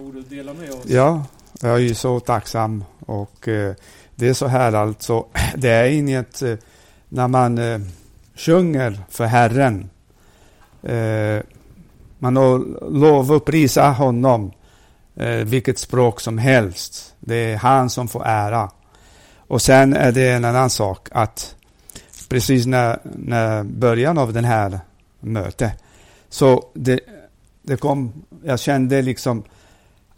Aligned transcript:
ord 0.00 0.18
att 0.18 0.30
dela 0.30 0.54
med 0.54 0.70
oss. 0.70 0.84
Ja, 0.86 1.24
jag 1.60 1.82
är 1.82 1.94
så 1.94 2.20
tacksam 2.20 2.84
och 3.06 3.48
eh, 3.48 3.74
det 4.14 4.28
är 4.28 4.34
så 4.34 4.46
här 4.46 4.72
alltså, 4.72 5.26
det 5.56 5.68
är 5.68 5.84
inget 5.84 6.42
eh, 6.42 6.54
när 7.08 7.28
man 7.28 7.58
eh, 7.58 7.80
sjunger 8.34 9.00
för 9.08 9.24
Herren, 9.24 9.90
eh, 10.82 11.42
man 12.18 12.34
lov 12.90 13.32
att 13.32 13.44
prisa 13.44 13.90
honom, 13.90 14.52
eh, 15.16 15.30
vilket 15.30 15.78
språk 15.78 16.20
som 16.20 16.38
helst. 16.38 17.14
Det 17.20 17.34
är 17.34 17.56
han 17.56 17.90
som 17.90 18.08
får 18.08 18.26
ära. 18.26 18.70
Och 19.36 19.62
sen 19.62 19.94
är 19.94 20.12
det 20.12 20.30
en 20.30 20.44
annan 20.44 20.70
sak 20.70 21.08
att 21.12 21.56
precis 22.28 22.66
när, 22.66 22.98
när 23.04 23.62
början 23.62 24.18
av 24.18 24.32
den 24.32 24.44
här 24.44 24.80
mötet, 25.20 25.72
så 26.28 26.64
det, 26.74 27.00
det 27.62 27.76
kom, 27.76 28.12
jag 28.44 28.60
kände 28.60 29.02
liksom 29.02 29.44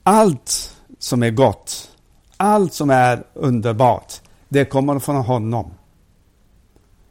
allt 0.02 0.76
som 0.98 1.22
är 1.22 1.30
gott, 1.30 1.90
allt 2.36 2.74
som 2.74 2.90
är 2.90 3.24
underbart, 3.34 4.12
det 4.48 4.64
kommer 4.64 4.98
från 4.98 5.16
honom. 5.16 5.70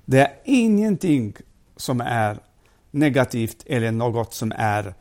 Det 0.06 0.20
är 0.20 0.34
ingenting 0.46 1.36
som 1.76 2.02
är 2.02 2.40
negativt 2.92 3.64
eller 3.66 3.92
något 3.92 4.34
som 4.34 4.54
är 4.56 4.94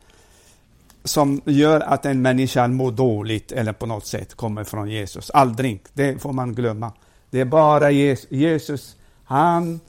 som 1.03 1.41
gör 1.45 1.79
att 1.79 2.05
en 2.05 2.21
människa 2.21 2.67
mår 2.67 2.91
dåligt 2.91 3.51
eller 3.51 3.73
på 3.73 3.85
något 3.85 4.05
sätt 4.05 4.33
kommer 4.33 4.63
från 4.63 4.89
Jesus. 4.89 5.29
Aldrig. 5.29 5.83
Det 5.93 6.21
får 6.21 6.33
man 6.33 6.53
glömma. 6.53 6.93
Det 7.29 7.39
är 7.39 7.45
bara 7.45 7.91
Jesus. 7.91 8.95
Han 9.23 9.79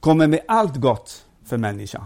kommer 0.00 0.26
med 0.26 0.40
allt 0.48 0.76
gott 0.76 1.26
för 1.44 1.56
människan. 1.56 2.04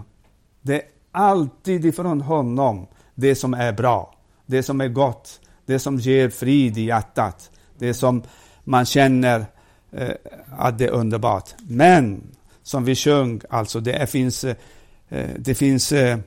Det 0.63 0.75
är 0.75 0.89
alltid 1.13 1.85
ifrån 1.85 2.21
honom 2.21 2.87
det 3.15 3.35
som 3.35 3.55
är 3.55 3.73
bra, 3.73 4.15
det 4.53 4.63
som 4.63 4.81
är 4.81 4.89
gott, 4.89 5.41
det 5.67 5.79
som 5.79 5.99
ger 5.99 6.29
frid 6.29 6.79
i 6.79 6.83
hjärtat, 6.83 7.51
det 7.79 7.95
som 7.95 8.23
man 8.65 8.87
känner 8.87 9.45
eh, 9.93 10.15
att 10.51 10.79
det 10.79 10.85
är 10.85 10.91
underbart. 10.91 11.55
Men 11.63 12.23
som 12.63 12.85
vi 12.85 12.95
sjöng, 12.95 13.41
alltså 13.51 13.81
det 13.81 14.11
finns, 14.11 14.45
eh, 14.45 14.57
det 15.39 15.55
finns 15.55 15.93
eh, 15.93 16.19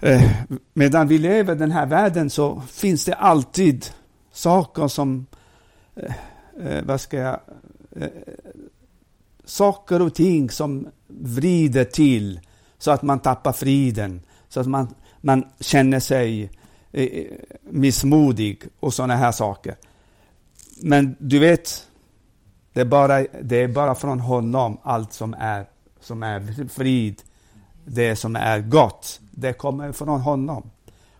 eh 0.00 0.30
medan 0.74 1.08
vi 1.08 1.18
lever 1.18 1.54
i 1.54 1.58
den 1.58 1.70
här 1.70 1.86
världen 1.86 2.30
så 2.30 2.62
finns 2.70 3.04
det 3.04 3.14
alltid 3.14 3.86
saker 4.32 4.88
som, 4.88 5.26
eh, 5.96 6.14
eh, 6.66 6.84
vad 6.84 7.00
ska 7.00 7.16
jag, 7.16 7.40
saker 9.44 10.02
och 10.02 10.14
ting 10.14 10.50
som 10.50 10.88
vrider 11.06 11.84
till 11.84 12.40
så 12.78 12.90
att 12.90 13.02
man 13.02 13.18
tappar 13.18 13.52
friden, 13.52 14.20
så 14.48 14.60
att 14.60 14.66
man, 14.66 14.94
man 15.20 15.44
känner 15.60 16.00
sig 16.00 16.50
Eh, 16.92 17.04
eh, 17.04 17.24
missmodig 17.62 18.62
och 18.80 18.94
sådana 18.94 19.16
här 19.16 19.32
saker. 19.32 19.76
Men 20.82 21.16
du 21.18 21.38
vet, 21.38 21.86
det 22.72 22.80
är 22.80 22.84
bara, 22.84 23.26
det 23.42 23.56
är 23.56 23.68
bara 23.68 23.94
från 23.94 24.20
honom 24.20 24.78
allt 24.82 25.12
som 25.12 25.34
är, 25.34 25.66
som 26.00 26.22
är 26.22 26.68
frid, 26.68 27.22
det 27.84 28.16
som 28.16 28.36
är 28.36 28.60
gott, 28.60 29.20
det 29.30 29.52
kommer 29.52 29.92
från 29.92 30.20
honom. 30.20 30.70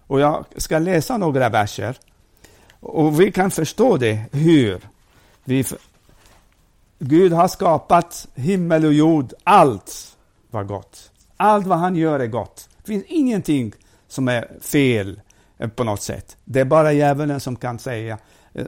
Och 0.06 0.20
jag 0.20 0.44
ska 0.56 0.78
läsa 0.78 1.16
några 1.16 1.48
verser. 1.48 1.98
Och 2.80 3.20
vi 3.20 3.32
kan 3.32 3.50
förstå 3.50 3.96
det, 3.96 4.24
hur 4.32 4.80
vi, 5.44 5.64
Gud 6.98 7.32
har 7.32 7.48
skapat 7.48 8.28
himmel 8.34 8.84
och 8.84 8.92
jord, 8.92 9.32
allt 9.44 10.16
var 10.50 10.64
gott. 10.64 11.12
Allt 11.36 11.66
vad 11.66 11.78
han 11.78 11.96
gör 11.96 12.20
är 12.20 12.26
gott. 12.26 12.68
Det 12.78 12.86
finns 12.86 13.04
ingenting 13.08 13.72
som 14.08 14.28
är 14.28 14.48
fel 14.60 15.20
Eh, 15.58 15.68
på 15.68 15.84
något 15.84 16.02
sätt. 16.02 16.36
Det 16.44 16.60
är 16.60 16.64
bara 16.64 16.92
djävulen 16.92 17.40
som 17.40 17.56
kan 17.56 17.78
säga, 17.78 18.18
eh, 18.54 18.64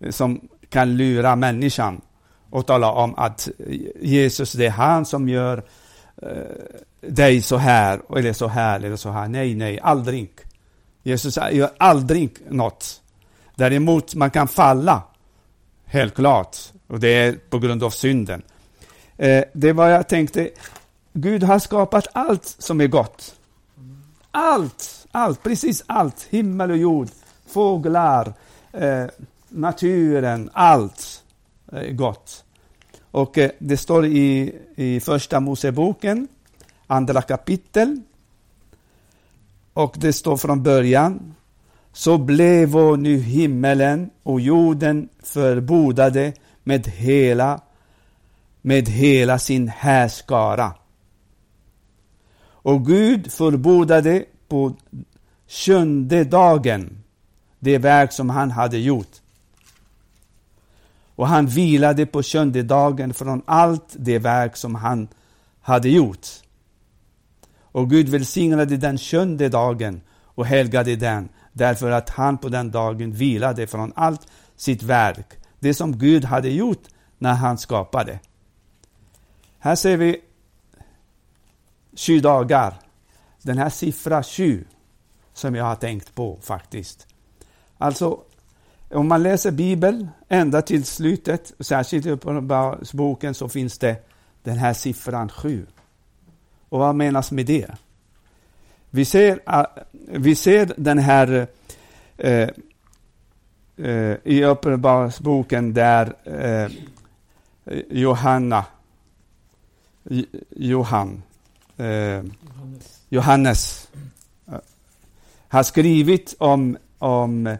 eh, 0.00 0.10
som 0.10 0.48
kan 0.68 0.96
lura 0.96 1.36
människan 1.36 2.00
och 2.50 2.66
tala 2.66 2.92
om 2.92 3.14
att 3.14 3.48
Jesus, 4.00 4.52
det 4.52 4.66
är 4.66 4.70
han 4.70 5.06
som 5.06 5.28
gör 5.28 5.64
dig 7.00 7.42
så 7.42 7.56
här, 7.56 8.00
eller 8.16 8.32
så 8.32 8.48
här, 8.48 8.80
eller 8.80 8.96
så 8.96 9.10
här. 9.10 9.28
Nej, 9.28 9.54
nej, 9.54 9.80
aldrig. 9.82 10.30
Jesus 11.02 11.38
gör 11.52 11.70
aldrig 11.78 12.38
något. 12.48 13.02
Däremot, 13.54 14.14
man 14.14 14.30
kan 14.30 14.48
falla, 14.48 15.02
helt 15.84 16.14
klart, 16.14 16.56
och 16.86 17.00
det 17.00 17.08
är 17.08 17.32
på 17.50 17.58
grund 17.58 17.82
av 17.82 17.90
synden. 17.90 18.42
Det 19.52 19.72
var 19.72 19.88
jag 19.88 20.08
tänkte, 20.08 20.50
Gud 21.12 21.42
har 21.42 21.58
skapat 21.58 22.06
allt 22.12 22.46
som 22.58 22.80
är 22.80 22.86
gott. 22.86 23.34
Allt, 24.34 25.06
allt, 25.10 25.42
precis 25.42 25.84
allt. 25.86 26.26
Himmel 26.30 26.70
och 26.70 26.76
jord, 26.76 27.08
fåglar, 27.46 28.34
eh, 28.72 29.06
naturen, 29.48 30.50
allt 30.52 31.24
eh, 31.72 31.92
gott. 31.92 32.44
Och 33.10 33.38
eh, 33.38 33.50
det 33.58 33.76
står 33.76 34.06
i, 34.06 34.54
i 34.74 35.00
första 35.00 35.40
Moseboken, 35.40 36.28
andra 36.86 37.22
kapitel. 37.22 38.00
Och 39.72 39.94
det 39.98 40.12
står 40.12 40.36
från 40.36 40.62
början. 40.62 41.34
Så 41.92 42.18
blev 42.18 42.98
nu 42.98 43.18
himmelen 43.18 44.10
och 44.22 44.40
jorden 44.40 45.08
förbodade 45.22 46.32
med 46.62 46.86
hela, 46.86 47.60
med 48.62 48.88
hela 48.88 49.38
sin 49.38 49.68
härskara. 49.68 50.72
Och 52.62 52.86
Gud 52.86 53.32
förbodade 53.32 54.24
på 54.48 54.76
sjunde 55.48 56.24
dagen 56.24 57.02
det 57.58 57.78
verk 57.78 58.12
som 58.12 58.30
han 58.30 58.50
hade 58.50 58.78
gjort 58.78 59.22
och 61.22 61.28
han 61.28 61.46
vilade 61.46 62.06
på 62.06 62.22
sjunde 62.22 62.62
dagen 62.62 63.14
från 63.14 63.42
allt 63.46 63.96
det 63.98 64.18
verk 64.18 64.56
som 64.56 64.74
han 64.74 65.08
hade 65.60 65.88
gjort. 65.88 66.26
Och 67.62 67.90
Gud 67.90 68.08
välsignade 68.08 68.76
den 68.76 68.98
sjunde 68.98 69.48
dagen 69.48 70.00
och 70.24 70.46
helgade 70.46 70.96
den, 70.96 71.28
därför 71.52 71.90
att 71.90 72.10
han 72.10 72.38
på 72.38 72.48
den 72.48 72.70
dagen 72.70 73.12
vilade 73.12 73.66
från 73.66 73.92
allt 73.96 74.26
sitt 74.56 74.82
verk, 74.82 75.26
det 75.58 75.74
som 75.74 75.98
Gud 75.98 76.24
hade 76.24 76.48
gjort 76.48 76.82
när 77.18 77.34
han 77.34 77.58
skapade. 77.58 78.18
Här 79.58 79.74
ser 79.74 79.96
vi 79.96 80.20
sju 81.96 82.20
dagar. 82.20 82.74
Den 83.42 83.58
här 83.58 83.70
siffran 83.70 84.22
sju, 84.22 84.64
som 85.32 85.54
jag 85.54 85.64
har 85.64 85.74
tänkt 85.74 86.14
på 86.14 86.38
faktiskt. 86.42 87.06
Alltså, 87.78 88.20
om 88.90 89.08
man 89.08 89.22
läser 89.22 89.50
Bibeln 89.50 90.08
ända 90.28 90.62
till 90.62 90.84
slutet, 90.84 91.52
särskilt 91.60 92.06
i 92.06 92.10
Uppenbarelseboken, 92.10 93.34
så 93.34 93.48
finns 93.48 93.78
det 93.78 94.08
den 94.42 94.58
här 94.58 94.72
siffran 94.72 95.28
sju. 95.28 95.66
Och 96.68 96.78
vad 96.78 96.94
menas 96.94 97.32
med 97.32 97.46
det? 97.46 97.70
Vi 98.90 99.04
ser, 99.04 99.40
vi 100.18 100.34
ser 100.34 100.74
den 100.76 100.98
här 100.98 101.46
eh, 102.16 102.48
eh, 103.76 104.16
i 104.24 104.44
Uppenbarelseboken 104.44 105.74
där 105.74 106.14
eh, 106.24 106.70
Johanna, 107.90 108.64
Johan, 110.50 111.22
eh, 111.76 112.22
Johannes 113.08 113.88
har 115.48 115.62
skrivit 115.62 116.34
om, 116.38 116.76
om 116.98 117.56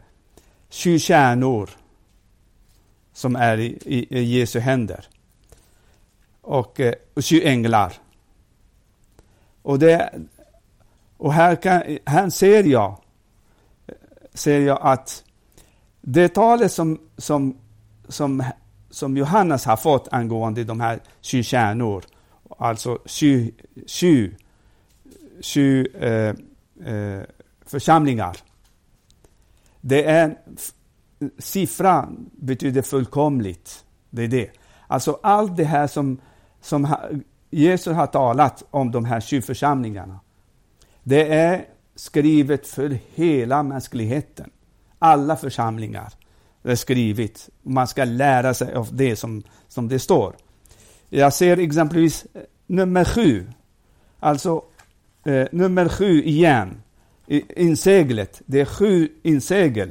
20 0.68 0.98
kärnor 0.98 1.70
som 3.12 3.36
är 3.36 3.58
i, 3.58 3.78
i, 3.84 4.18
i 4.18 4.22
Jesu 4.22 4.60
händer. 4.60 5.04
Och, 6.40 6.80
eh, 6.80 6.94
och 7.14 7.22
20 7.22 7.48
änglar. 7.48 7.92
Och, 9.62 9.78
det, 9.78 10.12
och 11.16 11.32
här, 11.32 11.56
kan, 11.56 11.98
här 12.06 12.30
ser 12.30 12.64
jag 12.64 13.02
ser 14.34 14.60
jag 14.60 14.78
att 14.82 15.24
det 16.00 16.28
talet 16.28 16.72
som, 16.72 17.00
som, 17.16 17.56
som, 18.08 18.44
som 18.90 19.16
Johannes 19.16 19.64
har 19.64 19.76
fått 19.76 20.08
angående 20.10 20.64
de 20.64 20.80
här 20.80 21.00
20 21.20 21.42
kärnor, 21.42 22.04
alltså 22.62 22.98
sju, 23.06 23.52
sju, 23.86 24.34
sju 25.42 25.86
eh, 25.86 26.34
eh, 26.94 27.22
församlingar, 27.66 28.36
det 29.80 30.04
är, 30.04 30.38
siffran 31.38 32.30
betyder 32.32 32.82
fullkomligt. 32.82 33.84
Det 34.10 34.22
är 34.22 34.28
det. 34.28 34.50
Alltså 34.86 35.18
allt 35.22 35.56
det 35.56 35.64
här 35.64 35.86
som, 35.86 36.20
som 36.60 36.94
Jesus 37.50 37.94
har 37.96 38.06
talat 38.06 38.64
om 38.70 38.90
de 38.90 39.04
här 39.04 39.20
sju 39.20 39.42
församlingarna. 39.42 40.20
Det 41.02 41.34
är 41.34 41.64
skrivet 41.94 42.66
för 42.66 42.98
hela 43.14 43.62
mänskligheten. 43.62 44.50
Alla 44.98 45.36
församlingar 45.36 46.12
är 46.62 46.74
skrivet. 46.74 47.48
Man 47.62 47.88
ska 47.88 48.04
lära 48.04 48.54
sig 48.54 48.74
av 48.74 48.96
det 48.96 49.16
som, 49.16 49.42
som 49.68 49.88
det 49.88 49.98
står. 49.98 50.36
Jag 51.08 51.32
ser 51.32 51.56
exempelvis 51.56 52.26
nummer 52.72 53.04
sju. 53.04 53.46
Alltså 54.20 54.64
eh, 55.24 55.46
nummer 55.52 55.88
sju 55.88 56.22
igen. 56.22 56.82
inseglet. 57.56 58.42
Det 58.46 58.60
är 58.60 58.64
sju 58.64 59.08
insegel. 59.22 59.90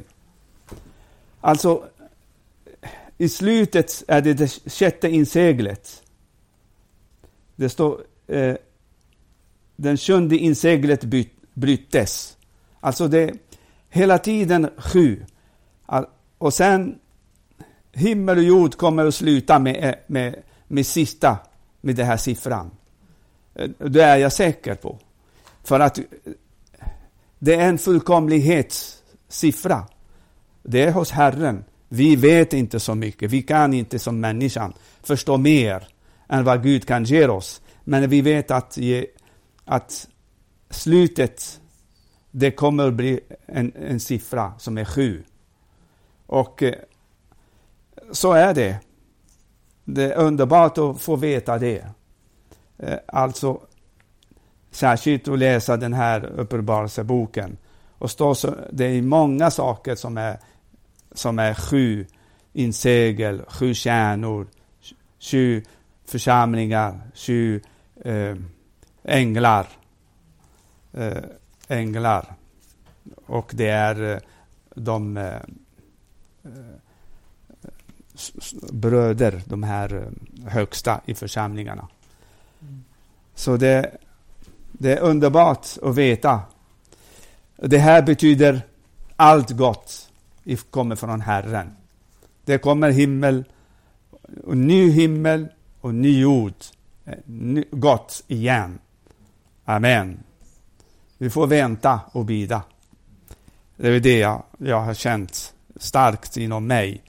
Alltså, 1.41 1.83
i 3.17 3.29
slutet 3.29 4.03
är 4.07 4.21
det 4.21 4.33
det 4.33 4.47
sjätte 4.65 5.09
inseglet. 5.09 6.03
Det 7.55 7.69
står 7.69 8.01
eh, 8.27 8.55
den 9.75 9.97
sjunde 9.97 10.37
inseglet 10.37 11.03
bryttes. 11.53 12.37
Alltså 12.79 13.07
det 13.07 13.33
hela 13.89 14.17
tiden 14.17 14.69
sju. 14.77 15.25
Och 16.37 16.53
sen 16.53 16.99
himmel 17.91 18.37
och 18.37 18.43
jord 18.43 18.75
kommer 18.75 19.05
att 19.05 19.15
sluta 19.15 19.59
med, 19.59 19.83
eh, 19.83 19.95
med, 20.07 20.35
med 20.67 20.85
sista, 20.85 21.37
med 21.81 21.95
den 21.95 22.05
här 22.05 22.17
siffran. 22.17 22.71
Eh, 23.55 23.69
det 23.69 24.03
är 24.03 24.17
jag 24.17 24.33
säker 24.33 24.75
på. 24.75 24.99
För 25.63 25.79
att 25.79 25.97
eh, 25.97 26.03
det 27.39 27.55
är 27.55 27.69
en 27.69 27.77
fullkomlighetssiffra. 27.77 29.87
Det 30.63 30.83
är 30.83 30.91
hos 30.91 31.11
Herren. 31.11 31.63
Vi 31.89 32.15
vet 32.15 32.53
inte 32.53 32.79
så 32.79 32.95
mycket. 32.95 33.31
Vi 33.31 33.41
kan 33.41 33.73
inte 33.73 33.99
som 33.99 34.19
människan 34.19 34.73
förstå 35.03 35.37
mer 35.37 35.87
än 36.29 36.43
vad 36.43 36.63
Gud 36.63 36.87
kan 36.87 37.03
ge 37.03 37.27
oss. 37.27 37.61
Men 37.83 38.09
vi 38.09 38.21
vet 38.21 38.51
att, 38.51 38.77
att 39.65 40.07
slutet, 40.69 41.61
det 42.31 42.51
kommer 42.51 42.87
att 42.87 42.93
bli 42.93 43.19
en, 43.45 43.73
en 43.75 43.99
siffra 43.99 44.53
som 44.57 44.77
är 44.77 44.85
sju. 44.85 45.23
Och 46.25 46.63
eh, 46.63 46.75
så 48.11 48.33
är 48.33 48.53
det. 48.53 48.79
Det 49.93 50.13
är 50.13 50.17
underbart 50.17 50.77
att 50.77 51.01
få 51.01 51.15
veta 51.15 51.57
det. 51.57 51.85
Eh, 52.77 52.97
alltså, 53.07 53.61
särskilt 54.71 55.27
att 55.27 55.39
läsa 55.39 55.77
den 55.77 55.93
här 55.93 56.25
Uppenbarelseboken. 56.25 57.57
Och 57.97 58.11
stå 58.11 58.35
så, 58.35 58.55
det 58.71 58.85
är 58.85 59.01
många 59.01 59.51
saker 59.51 59.95
som 59.95 60.17
är, 60.17 60.39
som 61.11 61.39
är 61.39 61.53
sju 61.53 62.05
insegel, 62.53 63.41
sju 63.47 63.73
kärnor, 63.73 64.47
sju 65.19 65.63
församlingar, 66.05 67.01
sju 67.13 67.61
eh, 68.03 68.35
änglar. 69.03 69.67
Eh, 70.93 71.23
änglar. 71.67 72.33
Och 73.25 73.51
det 73.55 73.69
är 73.69 74.13
eh, 74.13 74.19
de 74.75 75.17
eh, 75.17 75.35
eh 76.43 76.81
bröder, 78.71 79.41
de 79.45 79.63
här 79.63 79.95
eh, 79.95 80.51
högsta 80.51 81.01
i 81.05 81.13
församlingarna. 81.13 81.87
Så 83.35 83.57
det, 83.57 83.97
det 84.71 84.97
är 84.97 84.99
underbart 84.99 85.67
att 85.83 85.95
veta. 85.95 86.41
Det 87.55 87.77
här 87.77 88.01
betyder 88.01 88.61
allt 89.15 89.49
gott 89.49 90.09
kommer 90.69 90.95
från 90.95 91.21
Herren. 91.21 91.75
Det 92.45 92.57
kommer 92.57 92.89
himmel, 92.91 93.43
och 94.43 94.57
ny 94.57 94.91
himmel 94.91 95.47
och 95.81 95.93
ny 95.93 96.19
jord. 96.19 96.53
Eh, 97.05 97.17
gott 97.71 98.23
igen. 98.27 98.79
Amen. 99.65 100.23
Vi 101.17 101.29
får 101.29 101.47
vänta 101.47 101.99
och 102.11 102.25
bida. 102.25 102.63
Det 103.75 103.87
är 103.87 103.99
det 103.99 104.17
jag, 104.17 104.43
jag 104.57 104.81
har 104.81 104.93
känt 104.93 105.53
starkt 105.75 106.37
inom 106.37 106.67
mig 106.67 107.01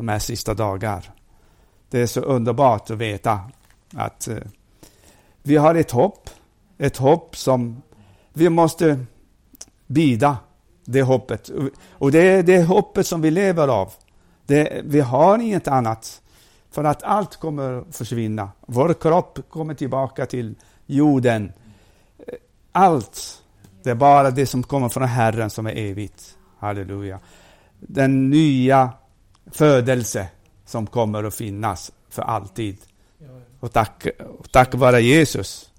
de 0.00 0.08
här 0.08 0.18
sista 0.18 0.54
dagarna. 0.54 1.02
Det 1.90 2.00
är 2.00 2.06
så 2.06 2.20
underbart 2.20 2.90
att 2.90 2.98
veta 2.98 3.40
att 3.94 4.28
eh, 4.28 4.36
vi 5.42 5.56
har 5.56 5.74
ett 5.74 5.90
hopp 5.90 6.30
ett 6.80 6.96
hopp 6.96 7.36
som 7.36 7.82
vi 8.32 8.48
måste 8.48 8.98
bida, 9.86 10.36
det 10.84 11.02
hoppet. 11.02 11.50
Och 11.90 12.12
det 12.12 12.18
är 12.18 12.42
det 12.42 12.62
hoppet 12.62 13.06
som 13.06 13.20
vi 13.20 13.30
lever 13.30 13.68
av. 13.68 13.92
Det, 14.46 14.82
vi 14.84 15.00
har 15.00 15.38
inget 15.38 15.68
annat. 15.68 16.22
För 16.70 16.84
att 16.84 17.02
allt 17.02 17.36
kommer 17.36 17.80
att 17.80 17.96
försvinna. 17.96 18.50
Vår 18.66 18.94
kropp 18.94 19.38
kommer 19.50 19.74
tillbaka 19.74 20.26
till 20.26 20.54
jorden. 20.86 21.52
Allt. 22.72 23.42
Det 23.82 23.90
är 23.90 23.94
bara 23.94 24.30
det 24.30 24.46
som 24.46 24.62
kommer 24.62 24.88
från 24.88 25.02
Herren 25.02 25.50
som 25.50 25.66
är 25.66 25.76
evigt. 25.76 26.36
Halleluja. 26.58 27.18
Den 27.80 28.30
nya 28.30 28.92
födelse 29.52 30.28
som 30.66 30.86
kommer 30.86 31.24
att 31.24 31.34
finnas 31.34 31.92
för 32.08 32.22
alltid. 32.22 32.76
Och 33.60 33.72
tack, 33.72 34.06
tack 34.50 34.74
vare 34.74 35.00
Jesus 35.00 35.70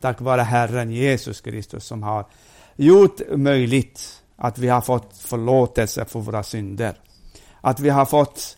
tack 0.00 0.20
vare 0.20 0.42
Herren 0.42 0.90
Jesus 0.90 1.40
Kristus 1.40 1.84
som 1.84 2.02
har 2.02 2.26
gjort 2.76 3.20
möjligt 3.30 4.22
att 4.36 4.58
vi 4.58 4.68
har 4.68 4.80
fått 4.80 5.16
förlåtelse 5.16 6.04
för 6.04 6.20
våra 6.20 6.42
synder. 6.42 6.94
Att 7.60 7.80
vi 7.80 7.88
har 7.88 8.06
fått 8.06 8.56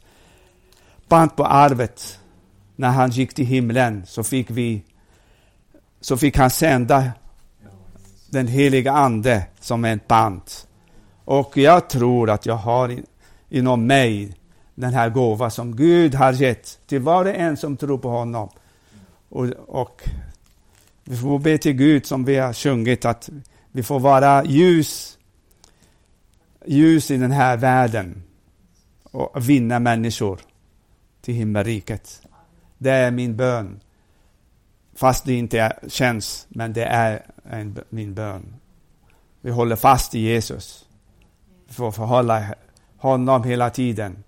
pant 1.09 1.37
på 1.37 1.45
arvet. 1.45 2.19
När 2.77 2.89
han 2.89 3.11
gick 3.11 3.35
till 3.35 3.47
himlen 3.47 4.07
så 4.07 4.25
fick 4.25 4.51
vi 4.51 4.85
så 6.01 6.17
fick 6.17 6.37
han 6.37 6.51
sända 6.51 7.11
den 8.31 8.47
heliga 8.47 8.93
Ande 8.93 9.47
som 9.61 9.85
en 9.85 9.99
pant. 9.99 10.69
Och 11.25 11.57
jag 11.57 11.89
tror 11.89 12.31
att 12.31 12.47
jag 12.47 12.57
har 12.57 12.97
inom 13.49 13.87
mig 13.87 14.38
den 14.79 14.95
här 14.95 15.11
gåvan 15.11 15.51
som 15.51 15.77
Gud 15.77 16.15
har 16.15 16.33
gett 16.33 16.79
till 16.87 17.01
var 17.01 17.25
och 17.25 17.35
en 17.35 17.57
som 17.57 17.77
tror 17.77 17.99
på 17.99 18.09
honom. 18.09 18.49
Och, 19.29 19.47
och 19.67 20.09
vi 21.05 21.17
får 21.17 21.39
be 21.39 21.59
till 21.59 21.73
Gud 21.73 22.07
som 22.07 22.25
vi 22.25 22.37
har 22.37 22.53
sjungit 22.53 23.05
att 23.05 23.31
vi 23.73 23.83
får 23.83 24.01
vara 24.01 24.45
ljus, 24.45 25.19
ljus 26.67 27.11
i 27.11 27.17
den 27.17 27.31
här 27.31 27.57
världen 27.57 28.23
och 29.03 29.49
vinna 29.49 29.79
människor 29.79 30.41
till 31.21 31.35
himmelriket. 31.35 32.23
Det 32.79 32.91
är 32.91 33.11
min 33.11 33.37
bön. 33.37 33.81
Fast 34.95 35.25
det 35.25 35.35
inte 35.35 35.79
känns, 35.89 36.47
men 36.49 36.73
det 36.73 36.85
är 36.85 37.27
en, 37.51 37.79
min 37.89 38.15
bön. 38.15 38.55
Vi 39.41 39.51
håller 39.51 39.77
fast 39.77 40.15
i 40.15 40.21
Jesus. 40.21 40.87
Vi 41.69 41.75
får 41.75 41.91
förhålla 41.91 42.45
honom 42.97 43.45
hela 43.45 43.71
tiden. 43.71 44.25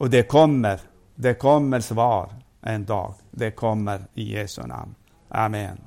Och 0.00 0.10
det 0.10 0.22
kommer, 0.22 0.80
det 1.14 1.34
kommer 1.34 1.80
svar 1.80 2.30
en 2.60 2.84
dag. 2.84 3.14
Det 3.30 3.50
kommer 3.50 4.00
i 4.14 4.32
Jesu 4.32 4.62
namn. 4.62 4.94
Amen. 5.28 5.80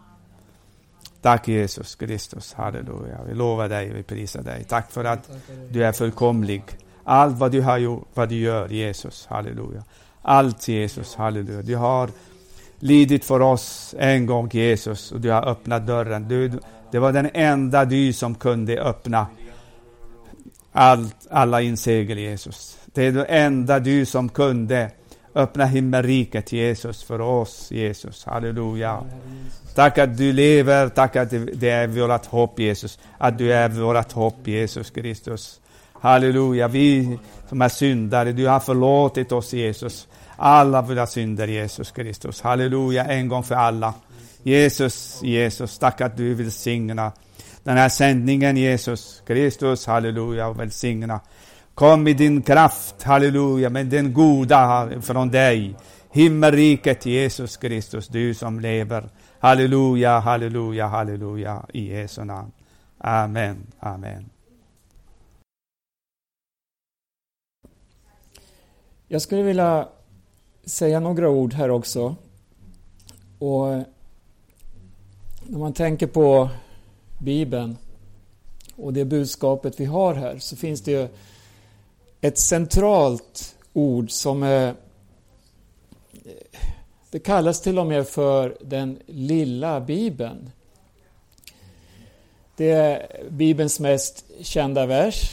Tack 1.22 1.48
Jesus 1.48 1.96
Kristus, 1.96 2.54
halleluja. 2.54 3.20
Vi 3.28 3.34
lovar 3.34 3.70
dig, 3.70 3.94
vi 3.94 4.04
prisar 4.04 4.42
dig. 4.42 4.64
Tack 4.64 4.92
för 4.92 5.06
att 5.06 5.30
du 5.70 5.86
är 5.86 5.92
fullkomlig. 5.92 6.64
Allt 7.04 7.38
vad 7.38 7.52
du 7.52 7.62
har 7.62 7.78
gjort, 7.78 8.08
vad 8.14 8.30
du 8.30 8.36
gör, 8.36 8.70
Jesus, 8.70 9.28
halleluja. 9.30 9.84
Allt 10.22 10.68
Jesus, 10.68 11.16
halleluja. 11.16 11.62
Du 11.62 11.76
har 11.76 12.10
lidit 12.80 13.26
för 13.26 13.40
oss 13.40 13.96
en 13.98 14.26
gång, 14.26 14.50
Jesus, 14.52 15.12
och 15.12 15.22
du 15.22 15.32
har 15.32 15.48
öppnat 15.50 15.88
dörren. 15.88 16.28
Du, 16.28 16.52
det 16.92 17.00
var 17.00 17.12
den 17.12 17.30
enda 17.34 17.86
du 17.86 18.14
som 18.14 18.36
kunde 18.36 18.82
öppna 18.82 19.28
allt, 20.72 21.28
alla 21.30 21.62
insegel, 21.62 22.18
Jesus. 22.18 22.78
Det 22.94 23.06
är 23.06 23.12
det 23.12 23.26
enda 23.26 23.80
du 23.80 24.06
som 24.06 24.30
kunde 24.30 24.92
Öppna 25.36 25.66
himmelriket 25.66 26.52
Jesus 26.52 27.04
för 27.04 27.22
oss, 27.22 27.72
Jesus. 27.72 28.26
Halleluja. 28.26 29.04
Tack 29.76 29.98
att 29.98 30.18
du 30.18 30.34
lever, 30.34 30.90
tack 30.90 31.16
att 31.16 31.30
det 31.54 31.70
är 31.70 31.88
vårt 31.88 32.26
hopp 32.26 32.60
Jesus. 32.60 33.00
Att 33.18 33.38
du 33.38 33.54
är 33.54 33.70
vårt 33.70 34.12
hopp 34.12 34.48
Jesus 34.48 34.90
Kristus. 34.90 35.60
Halleluja. 35.94 36.68
Vi 36.68 37.20
som 37.50 37.62
är 37.62 37.70
syndare, 37.70 38.32
du 38.32 38.48
har 38.48 38.60
förlåtit 38.60 39.32
oss 39.32 39.54
Jesus. 39.54 40.08
Alla 40.36 40.82
våra 40.82 41.08
synder 41.08 41.48
Jesus 41.48 41.92
Kristus. 41.92 42.42
Halleluja, 42.42 43.06
en 43.06 43.28
gång 43.28 43.44
för 43.44 43.56
alla. 43.56 43.94
Jesus, 44.44 45.20
Jesus, 45.24 45.78
tack 45.78 46.02
att 46.02 46.18
du 46.18 46.34
vill 46.34 46.52
signa 46.52 47.12
den 47.64 47.78
här 47.78 47.90
sändningen 47.90 48.58
Jesus 48.58 49.22
Kristus. 49.28 49.86
Halleluja 49.86 50.48
och 50.48 50.60
välsigna 50.60 51.20
Kom 51.76 52.04
med 52.04 52.18
din 52.18 52.42
kraft, 52.42 53.04
halleluja, 53.04 53.70
med 53.70 53.86
den 53.86 54.14
goda 54.14 54.90
från 55.02 55.32
dig. 55.32 55.76
Himmelriket 56.12 57.06
Jesus 57.06 57.58
Kristus, 57.58 58.08
du 58.08 58.34
som 58.34 58.60
lever. 58.60 59.10
Halleluja, 59.40 60.20
halleluja, 60.20 60.88
halleluja, 60.88 61.66
i 61.74 61.94
Jesu 61.94 62.24
namn. 62.24 62.52
Amen, 62.98 63.68
amen. 63.80 64.30
Jag 69.08 69.22
skulle 69.22 69.44
vilja 69.44 69.88
säga 70.66 71.00
några 71.00 71.30
ord 71.30 71.54
här 71.54 71.70
också. 71.70 72.16
Och 73.40 73.68
när 75.48 75.60
man 75.60 75.74
tänker 75.74 76.08
på 76.08 76.50
Bibeln 77.20 77.78
och 78.76 78.94
det 78.94 79.06
budskapet 79.06 79.80
vi 79.80 79.86
har 79.86 80.14
här 80.14 80.38
så 80.40 80.56
finns 80.56 80.82
det 80.82 80.92
ju 80.92 81.08
ett 82.24 82.38
centralt 82.38 83.56
ord 83.74 84.12
som 84.12 84.44
är 84.44 84.76
det 87.12 87.20
kallas 87.20 87.62
till 87.62 87.80
och 87.80 87.88
med 87.88 88.08
för 88.08 88.58
den 88.62 89.00
lilla 89.06 89.82
bibeln. 89.82 90.52
Det 92.58 92.72
är 92.72 93.24
Bibelns 93.30 93.80
mest 93.80 94.26
kända 94.42 94.86
vers. 94.86 95.32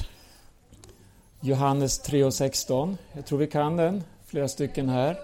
Johannes 1.41 2.05
3.16. 2.05 2.97
Jag 3.13 3.27
tror 3.27 3.39
vi 3.39 3.47
kan 3.47 3.77
den, 3.77 4.03
flera 4.27 4.49
stycken 4.49 4.89
här. 4.89 5.17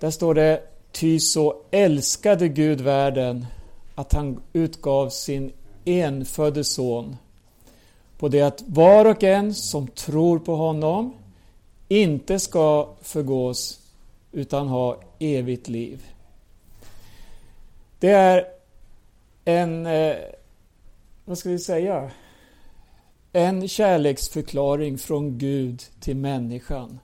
Där 0.00 0.10
står 0.10 0.34
det 0.34 0.62
Ty 0.92 1.20
så 1.20 1.62
älskade 1.70 2.48
Gud 2.48 2.80
världen 2.80 3.46
att 3.94 4.12
han 4.12 4.42
utgav 4.52 5.08
sin 5.08 5.52
enfödde 5.84 6.64
son 6.64 7.16
på 8.18 8.28
det 8.28 8.42
att 8.42 8.62
var 8.66 9.04
och 9.04 9.24
en 9.24 9.54
som 9.54 9.88
tror 9.88 10.38
på 10.38 10.56
honom 10.56 11.14
inte 11.88 12.38
ska 12.38 12.88
förgås 13.02 13.80
utan 14.32 14.68
ha 14.68 14.96
evigt 15.18 15.68
liv. 15.68 16.06
Det 17.98 18.10
är 18.10 18.44
en, 19.44 19.86
eh, 19.86 20.16
vad 21.24 21.38
ska 21.38 21.48
vi 21.48 21.58
säga, 21.58 22.10
en 23.32 23.68
kärleksförklaring 23.68 24.98
från 24.98 25.38
Gud 25.38 25.82
till 26.00 26.16
människan. 26.16 26.98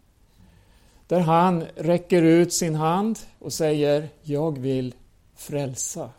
Där 1.06 1.20
han 1.20 1.64
räcker 1.76 2.22
ut 2.22 2.52
sin 2.52 2.74
hand 2.74 3.18
och 3.38 3.52
säger 3.52 4.08
Jag 4.22 4.58
vill 4.58 4.94
frälsa. 5.36 6.10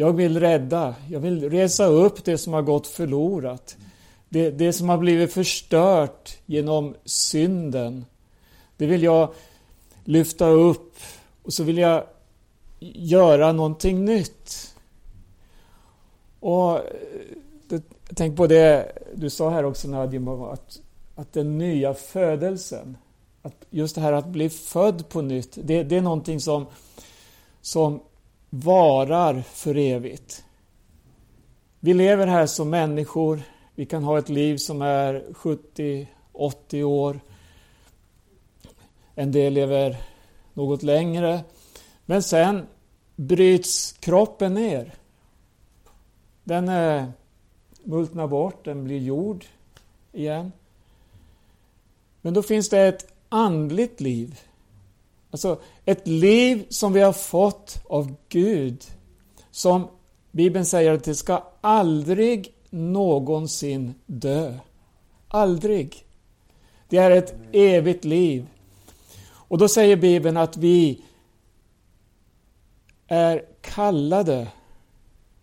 Jag 0.00 0.12
vill 0.12 0.40
rädda. 0.40 0.94
Jag 1.10 1.20
vill 1.20 1.50
resa 1.50 1.86
upp 1.86 2.24
det 2.24 2.38
som 2.38 2.52
har 2.52 2.62
gått 2.62 2.86
förlorat. 2.86 3.76
Det, 4.28 4.50
det 4.50 4.72
som 4.72 4.88
har 4.88 4.98
blivit 4.98 5.32
förstört 5.32 6.38
genom 6.46 6.94
synden. 7.04 8.04
Det 8.76 8.86
vill 8.86 9.02
jag 9.02 9.32
lyfta 10.04 10.48
upp 10.48 10.94
och 11.42 11.52
så 11.52 11.64
vill 11.64 11.78
jag 11.78 12.04
göra 12.80 13.52
någonting 13.52 14.04
nytt. 14.04 14.74
Och 16.40 16.76
eh, 16.76 17.80
Tänk 18.14 18.36
på 18.36 18.46
det 18.46 18.92
du 19.14 19.30
sa 19.30 19.50
här 19.50 19.64
också 19.64 19.88
Nadim, 19.88 20.28
att, 20.28 20.80
att 21.14 21.32
den 21.32 21.58
nya 21.58 21.94
födelsen, 21.94 22.96
att 23.42 23.64
just 23.70 23.94
det 23.94 24.00
här 24.00 24.12
att 24.12 24.28
bli 24.28 24.50
född 24.50 25.08
på 25.08 25.22
nytt, 25.22 25.58
det, 25.62 25.82
det 25.82 25.96
är 25.96 26.00
någonting 26.00 26.40
som, 26.40 26.66
som 27.60 28.00
varar 28.50 29.42
för 29.42 29.76
evigt. 29.76 30.44
Vi 31.80 31.94
lever 31.94 32.26
här 32.26 32.46
som 32.46 32.70
människor, 32.70 33.42
vi 33.74 33.86
kan 33.86 34.04
ha 34.04 34.18
ett 34.18 34.28
liv 34.28 34.56
som 34.56 34.82
är 34.82 35.24
70-80 35.32 36.82
år. 36.82 37.20
En 39.14 39.32
del 39.32 39.52
lever 39.52 39.96
något 40.54 40.82
längre. 40.82 41.40
Men 42.06 42.22
sen 42.22 42.66
bryts 43.16 43.92
kroppen 43.92 44.54
ner. 44.54 44.94
Den 46.44 46.70
multnar 47.82 48.26
bort, 48.26 48.64
den 48.64 48.84
blir 48.84 48.98
jord 48.98 49.44
igen. 50.12 50.52
Men 52.20 52.34
då 52.34 52.42
finns 52.42 52.68
det 52.68 52.80
ett 52.80 53.12
andligt 53.28 54.00
liv. 54.00 54.40
Alltså 55.30 55.60
ett 55.84 56.06
liv 56.06 56.66
som 56.68 56.92
vi 56.92 57.00
har 57.00 57.12
fått 57.12 57.82
av 57.88 58.14
Gud. 58.28 58.84
Som 59.50 59.88
Bibeln 60.32 60.64
säger 60.66 60.92
att 60.92 61.04
det 61.04 61.14
ska 61.14 61.44
aldrig 61.60 62.54
någonsin 62.70 63.94
dö. 64.06 64.54
Aldrig. 65.28 66.04
Det 66.88 66.96
är 66.96 67.10
ett 67.10 67.34
evigt 67.52 68.04
liv. 68.04 68.46
Och 69.30 69.58
då 69.58 69.68
säger 69.68 69.96
Bibeln 69.96 70.36
att 70.36 70.56
vi 70.56 71.02
är 73.06 73.44
kallade 73.60 74.48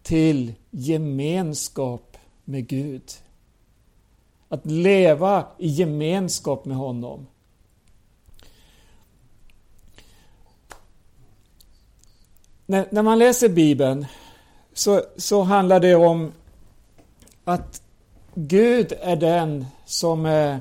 till 0.03 0.53
gemenskap 0.69 2.17
med 2.43 2.67
Gud. 2.67 3.11
Att 4.49 4.65
leva 4.65 5.47
i 5.57 5.67
gemenskap 5.67 6.65
med 6.65 6.77
honom. 6.77 7.27
När, 12.75 12.87
när 12.89 13.01
man 13.01 13.19
läser 13.19 13.49
Bibeln 13.49 14.05
så, 14.73 15.01
så 15.17 15.41
handlar 15.41 15.79
det 15.79 15.95
om 15.95 16.31
att 17.43 17.81
Gud 18.33 18.93
är 19.01 19.15
den 19.15 19.65
som 19.85 20.25
eh, 20.25 20.57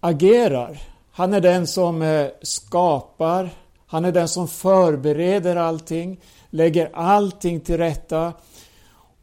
agerar. 0.00 0.82
Han 1.12 1.34
är 1.34 1.40
den 1.40 1.66
som 1.66 2.02
eh, 2.02 2.26
skapar. 2.42 3.50
Han 3.86 4.04
är 4.04 4.12
den 4.12 4.28
som 4.28 4.48
förbereder 4.48 5.56
allting, 5.56 6.20
lägger 6.50 6.90
allting 6.94 7.60
till 7.60 7.76
rätta. 7.76 8.32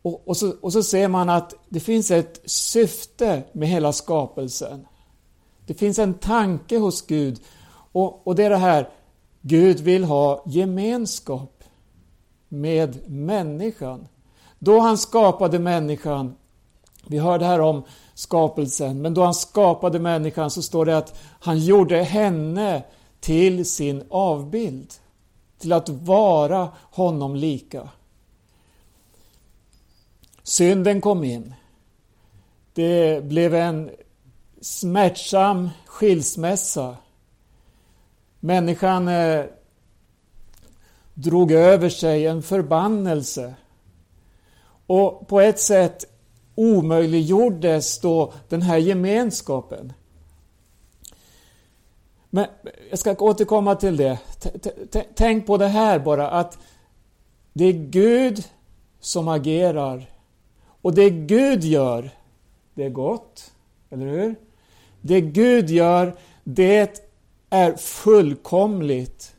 Och, 0.02 0.28
och, 0.28 0.38
så, 0.38 0.54
och 0.62 0.74
så 0.74 0.84
ser 0.84 1.08
man 1.08 1.30
att 1.30 1.54
det 1.70 1.80
finns 1.80 2.12
ett 2.12 2.42
syfte 2.46 3.44
med 3.52 3.68
hela 3.68 3.94
skapelsen. 3.94 4.88
Det 5.66 5.74
finns 5.74 6.00
en 6.00 6.14
tanke 6.14 6.78
hos 6.78 7.08
Gud 7.08 7.40
och, 7.92 8.28
och 8.28 8.36
det 8.36 8.44
är 8.44 8.50
det 8.50 8.58
här, 8.58 8.90
Gud 9.42 9.80
vill 9.80 10.04
ha 10.04 10.44
gemenskap 10.46 11.64
med 12.50 13.10
människan. 13.10 14.08
Då 14.60 14.80
han 14.80 14.98
skapade 14.98 15.60
människan, 15.60 16.36
vi 17.08 17.18
hörde 17.18 17.46
här 17.46 17.62
om 17.62 17.84
skapelsen, 18.14 19.02
men 19.02 19.14
då 19.14 19.24
han 19.24 19.34
skapade 19.34 20.00
människan 20.00 20.52
så 20.52 20.62
står 20.62 20.86
det 20.86 20.98
att 20.98 21.20
han 21.40 21.60
gjorde 21.60 22.04
henne 22.04 22.84
till 23.20 23.66
sin 23.66 24.04
avbild. 24.10 24.94
Till 25.58 25.74
att 25.74 25.90
vara 25.90 26.70
honom 26.92 27.36
lika. 27.36 27.90
Synden 30.44 31.02
kom 31.02 31.24
in. 31.24 31.54
Det 32.74 33.24
blev 33.24 33.56
en 33.56 33.90
smärtsam 34.62 35.70
skilsmässa. 35.86 36.96
Människan 38.40 39.08
eh, 39.08 39.46
drog 41.14 41.52
över 41.52 41.90
sig 41.90 42.28
en 42.28 42.44
förbannelse. 42.44 43.54
Och 44.88 45.28
på 45.28 45.40
ett 45.40 45.60
sätt 45.60 46.06
omöjliggjordes 46.56 48.00
då 48.00 48.34
den 48.50 48.62
här 48.62 48.78
gemenskapen. 48.78 49.94
Men 52.30 52.46
jag 52.90 53.00
ska 53.00 53.16
återkomma 53.20 53.76
till 53.76 53.98
det. 53.98 54.20
Tänk 55.16 55.48
på 55.48 55.58
det 55.58 55.68
här 55.68 56.00
bara 56.00 56.30
att 56.30 56.58
det 57.54 57.66
är 57.66 57.74
Gud 57.74 58.44
som 59.00 59.28
agerar 59.28 60.10
och 60.82 60.94
det 60.94 61.10
Gud 61.10 61.64
gör, 61.64 62.10
det 62.74 62.84
är 62.84 62.90
gott. 62.90 63.52
Eller 63.90 64.06
hur? 64.06 64.36
Det 65.02 65.22
Gud 65.22 65.70
gör, 65.70 66.16
det 66.44 67.09
är 67.50 67.74
fullkomligt. 67.76 69.36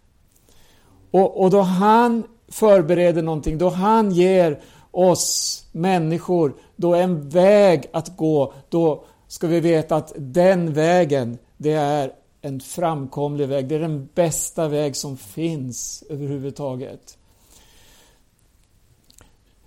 Och, 1.11 1.43
och 1.43 1.50
då 1.50 1.61
han 1.61 2.25
förbereder 2.49 3.23
någonting, 3.23 3.59
då 3.59 3.69
han 3.69 4.12
ger 4.12 4.61
oss 4.90 5.67
människor 5.73 6.55
då 6.76 6.95
en 6.95 7.29
väg 7.29 7.87
att 7.93 8.17
gå, 8.17 8.55
då 8.69 9.05
ska 9.29 9.47
vi 9.47 9.61
veta 9.61 9.97
att 9.97 10.12
den 10.17 10.73
vägen, 10.73 11.38
det 11.57 11.73
är 11.73 12.12
en 12.43 12.61
framkomlig 12.61 13.49
väg. 13.49 13.69
Det 13.69 13.75
är 13.75 13.81
den 13.81 14.09
bästa 14.14 14.69
väg 14.69 14.97
som 14.97 15.17
finns 15.17 16.05
överhuvudtaget. 16.11 17.19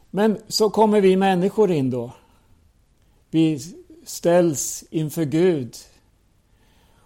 Men 0.10 0.38
så 0.48 0.70
kommer 0.70 1.02
vi 1.02 1.18
människor 1.18 1.72
in 1.72 1.90
då. 1.90 2.12
Vi 3.30 3.60
ställs 4.06 4.84
inför 4.90 5.24
Gud. 5.24 5.76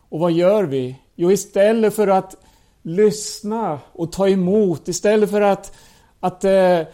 Och 0.10 0.20
vad 0.20 0.32
gör 0.32 0.64
vi? 0.64 0.96
Jo, 1.20 1.32
istället 1.32 1.96
för 1.96 2.08
att 2.08 2.36
lyssna 2.82 3.80
och 3.94 4.12
ta 4.12 4.30
emot, 4.30 4.88
istället 4.88 5.30
för 5.30 5.42
att, 5.42 5.74
att, 6.20 6.44
eh, 6.44 6.80
äh, 6.80 6.86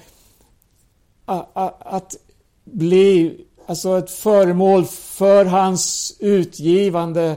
att, 1.25 1.88
att 1.88 2.15
bli 2.63 3.46
alltså 3.65 3.98
ett 3.98 4.12
föremål 4.12 4.86
för 4.86 5.46
hans 5.46 6.15
utgivande 6.20 7.36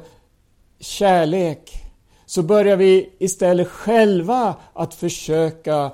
kärlek, 0.78 1.82
så 2.26 2.42
börjar 2.42 2.76
vi 2.76 3.12
istället 3.18 3.68
själva 3.68 4.54
att 4.72 4.94
försöka 4.94 5.90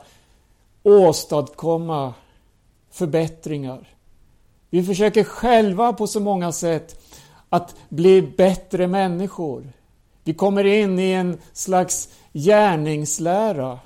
åstadkomma 0.82 2.14
förbättringar. 2.90 3.88
Vi 4.70 4.82
försöker 4.82 5.25
själva 5.25 5.92
på 5.92 6.06
så 6.06 6.20
många 6.20 6.52
sätt 6.52 7.02
att 7.49 7.75
bli 7.88 8.22
bättre 8.22 8.87
människor. 8.87 9.72
Vi 10.24 10.34
kommer 10.34 10.64
in 10.64 10.98
i 10.98 11.12
en 11.12 11.38
slags 11.52 12.08
gärningslära. 12.32 13.78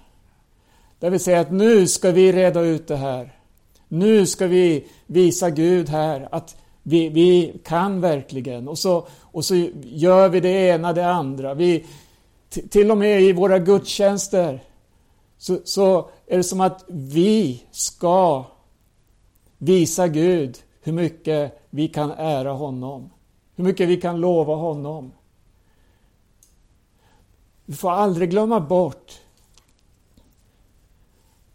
Där 0.99 1.11
vi 1.11 1.19
säger 1.19 1.41
att 1.41 1.53
nu 1.53 1.87
ska 1.87 2.11
vi 2.11 2.33
reda 2.33 2.61
ut 2.61 2.89
det 2.89 2.97
här. 2.97 3.33
Nu 3.89 4.27
ska 4.27 4.47
vi 4.47 4.87
visa 5.07 5.51
Gud 5.51 5.89
här 5.89 6.29
att 6.31 6.57
vi, 6.83 7.09
vi 7.09 7.61
kan 7.65 8.01
verkligen. 8.01 8.69
Och 8.69 8.79
så, 8.79 9.07
och 9.21 9.45
så 9.45 9.55
gör 9.83 10.29
vi 10.29 10.41
det 10.41 10.49
ena, 10.49 10.93
det 10.93 11.07
andra. 11.07 11.55
Vi, 11.55 11.87
till 12.49 12.91
och 12.91 12.99
med 12.99 13.23
i 13.23 13.33
våra 13.33 13.59
gudstjänster 13.59 14.63
så, 15.39 15.59
så 15.65 16.09
är 16.27 16.37
det 16.37 16.45
som 16.45 16.61
att 16.61 16.85
vi 16.89 17.63
ska 17.71 18.45
visa 19.59 20.09
Gud 20.09 20.59
hur 20.83 20.93
mycket 20.93 21.61
vi 21.71 21.89
kan 21.89 22.11
ära 22.11 22.53
honom. 22.53 23.11
Hur 23.57 23.65
mycket 23.65 23.89
vi 23.89 23.97
kan 23.97 24.21
lova 24.21 24.55
honom. 24.55 25.13
Vi 27.67 27.75
får 27.75 27.91
aldrig 27.91 28.31
glömma 28.31 28.61
bort 28.61 29.21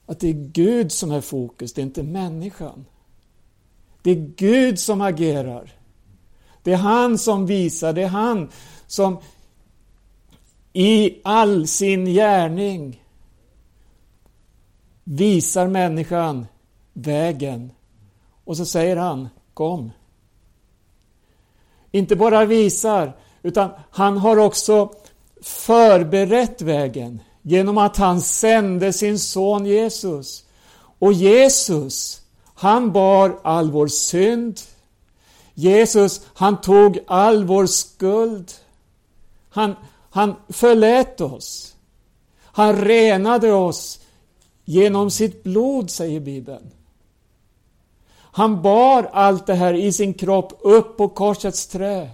att 0.06 0.20
det 0.20 0.30
är 0.30 0.34
Gud 0.34 0.91
som 0.91 1.12
är 1.12 1.22
fokus, 1.22 1.74
det 1.74 1.82
är 1.82 1.84
inte 1.84 2.03
människan. 2.03 2.86
Det 4.01 4.12
är 4.12 4.34
Gud 4.36 4.80
som 4.80 5.01
agerar. 5.01 5.74
Det 6.63 6.74
är 6.74 6.77
han 6.77 7.18
som 7.18 7.46
visar, 7.46 7.94
det 7.94 8.03
är 8.03 8.08
han 8.08 8.50
som 8.88 9.18
i 10.74 11.20
all 11.24 11.68
sin 11.68 12.06
gärning 12.06 13.03
visar 15.03 15.68
människan 15.68 16.46
vägen. 16.94 17.72
Och 18.44 18.58
så 18.58 18.65
säger 18.65 18.98
han, 18.98 19.30
kom. 19.53 19.91
Inte 21.91 22.15
bara 22.15 22.46
visar, 22.46 23.18
utan 23.44 23.70
han 23.89 24.18
har 24.18 24.38
också 24.38 24.94
förberett 25.41 26.62
vägen 26.62 27.21
genom 27.41 27.77
att 27.77 27.98
han 27.98 28.21
sände 28.21 28.93
sin 28.93 29.19
son 29.19 29.65
Jesus. 29.65 30.45
Och 31.00 31.13
Jesus, 31.13 32.21
han 32.53 32.91
bar 32.91 33.39
all 33.43 33.71
vår 33.71 33.88
synd. 33.88 34.60
Jesus, 35.53 36.21
han 36.33 36.62
tog 36.62 37.00
all 37.07 37.45
vår 37.45 37.65
skuld. 37.65 38.51
Han, 39.50 39.75
han 40.10 40.36
förlät 40.50 41.21
oss. 41.21 41.75
Han 42.43 42.75
renade 42.75 43.51
oss 43.51 44.00
genom 44.65 45.12
sitt 45.12 45.43
blod, 45.43 45.89
säger 45.89 46.19
Bibeln. 46.19 46.71
Han 48.33 48.62
bar 48.62 49.10
allt 49.13 49.48
det 49.48 49.53
här 49.53 49.74
i 49.74 49.91
sin 49.93 50.13
kropp 50.13 50.53
upp 50.62 50.98
på 50.98 51.10
korsets 51.10 51.67
trä. 51.67 52.10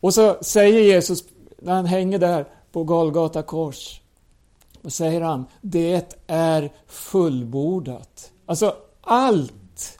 Och 0.00 0.14
så 0.14 0.36
säger 0.40 0.80
Jesus, 0.80 1.24
när 1.58 1.74
han 1.74 1.86
hänger 1.86 2.18
där 2.18 2.46
på 2.72 2.84
Golgata 2.84 3.42
kors, 3.42 4.00
och 4.82 4.92
säger 4.92 5.20
han, 5.20 5.46
det 5.60 6.16
är 6.26 6.72
fullbordat. 6.86 8.32
Alltså, 8.46 8.76
allt 9.00 9.98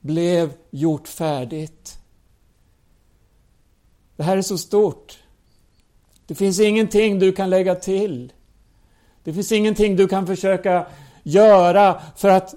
blev 0.00 0.52
gjort 0.70 1.08
färdigt. 1.08 1.98
Det 4.16 4.22
här 4.22 4.36
är 4.36 4.42
så 4.42 4.58
stort. 4.58 5.18
Det 6.26 6.34
finns 6.34 6.60
ingenting 6.60 7.18
du 7.18 7.32
kan 7.32 7.50
lägga 7.50 7.74
till. 7.74 8.32
Det 9.24 9.32
finns 9.32 9.52
ingenting 9.52 9.96
du 9.96 10.08
kan 10.08 10.26
försöka 10.26 10.86
göra 11.22 12.00
för 12.16 12.28
att 12.28 12.54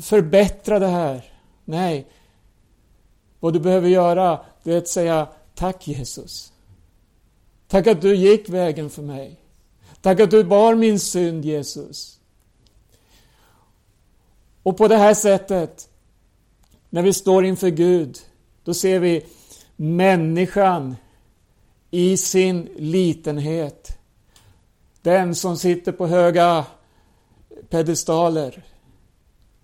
förbättra 0.00 0.78
det 0.78 0.86
här. 0.86 1.24
Nej, 1.64 2.06
vad 3.40 3.52
du 3.52 3.60
behöver 3.60 3.88
göra 3.88 4.40
det 4.62 4.72
är 4.72 4.78
att 4.78 4.88
säga 4.88 5.28
tack 5.58 5.88
Jesus. 5.88 6.52
Tack 7.68 7.86
att 7.86 8.00
du 8.00 8.16
gick 8.16 8.48
vägen 8.48 8.90
för 8.90 9.02
mig. 9.02 9.36
Tack 10.00 10.20
att 10.20 10.30
du 10.30 10.44
bar 10.44 10.74
min 10.74 11.00
synd 11.00 11.44
Jesus. 11.44 12.20
Och 14.62 14.76
på 14.76 14.88
det 14.88 14.96
här 14.96 15.14
sättet, 15.14 15.88
när 16.90 17.02
vi 17.02 17.12
står 17.12 17.44
inför 17.44 17.68
Gud, 17.68 18.18
då 18.64 18.74
ser 18.74 18.98
vi 19.00 19.26
människan 19.76 20.96
i 21.90 22.16
sin 22.16 22.68
litenhet. 22.76 23.98
Den 25.02 25.34
som 25.34 25.56
sitter 25.56 25.92
på 25.92 26.06
höga 26.06 26.66
pedestaler, 27.68 28.64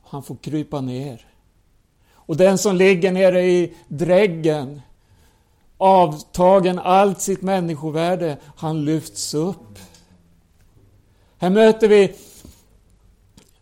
han 0.02 0.22
får 0.22 0.36
krypa 0.36 0.80
ner. 0.80 1.26
Och 2.12 2.36
den 2.36 2.58
som 2.58 2.76
ligger 2.76 3.12
nere 3.12 3.44
i 3.44 3.74
dräggen, 3.88 4.80
avtagen 5.78 6.78
allt 6.78 7.20
sitt 7.20 7.42
människovärde, 7.42 8.36
han 8.56 8.84
lyfts 8.84 9.34
upp. 9.34 9.78
Här 11.38 11.50
möter 11.50 11.88
vi, 11.88 12.12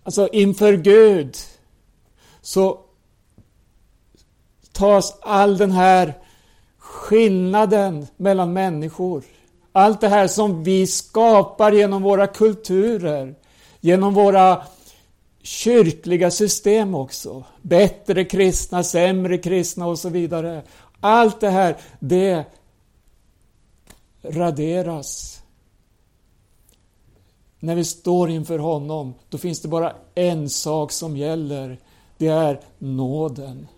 alltså 0.03 0.29
inför 0.29 0.77
Gud, 0.77 1.37
så 2.43 2.81
tas 4.73 5.19
all 5.21 5.57
den 5.57 5.71
här 5.71 6.15
skillnaden 6.79 8.07
mellan 8.17 8.53
människor. 8.53 9.25
Allt 9.73 10.01
det 10.01 10.09
här 10.09 10.29
som 10.29 10.65
vi 10.65 10.87
skapar 10.87 11.73
genom 11.73 12.03
våra 12.03 12.27
kulturer, 12.27 13.35
genom 13.81 14.15
våra 14.15 14.63
kyrkliga 15.43 16.31
system 16.31 16.95
också. 16.95 17.45
Bättre 17.63 18.25
kristna, 18.25 18.83
sämre 18.83 19.39
kristna 19.39 19.87
och 19.87 19.99
så 19.99 20.09
vidare. 20.09 20.63
Allt 21.05 21.41
det 21.41 21.51
här, 21.51 21.77
det 22.01 22.45
raderas. 24.23 25.43
När 27.59 27.75
vi 27.75 27.85
står 27.85 28.31
inför 28.31 28.59
honom, 28.59 29.15
då 29.29 29.39
finns 29.39 29.61
det 29.61 29.69
bara 29.69 29.97
en 30.15 30.51
sak 30.51 30.93
som 30.93 31.17
gäller. 31.17 31.79
Det 32.19 32.27
är 32.27 32.61
nåden. 32.79 33.69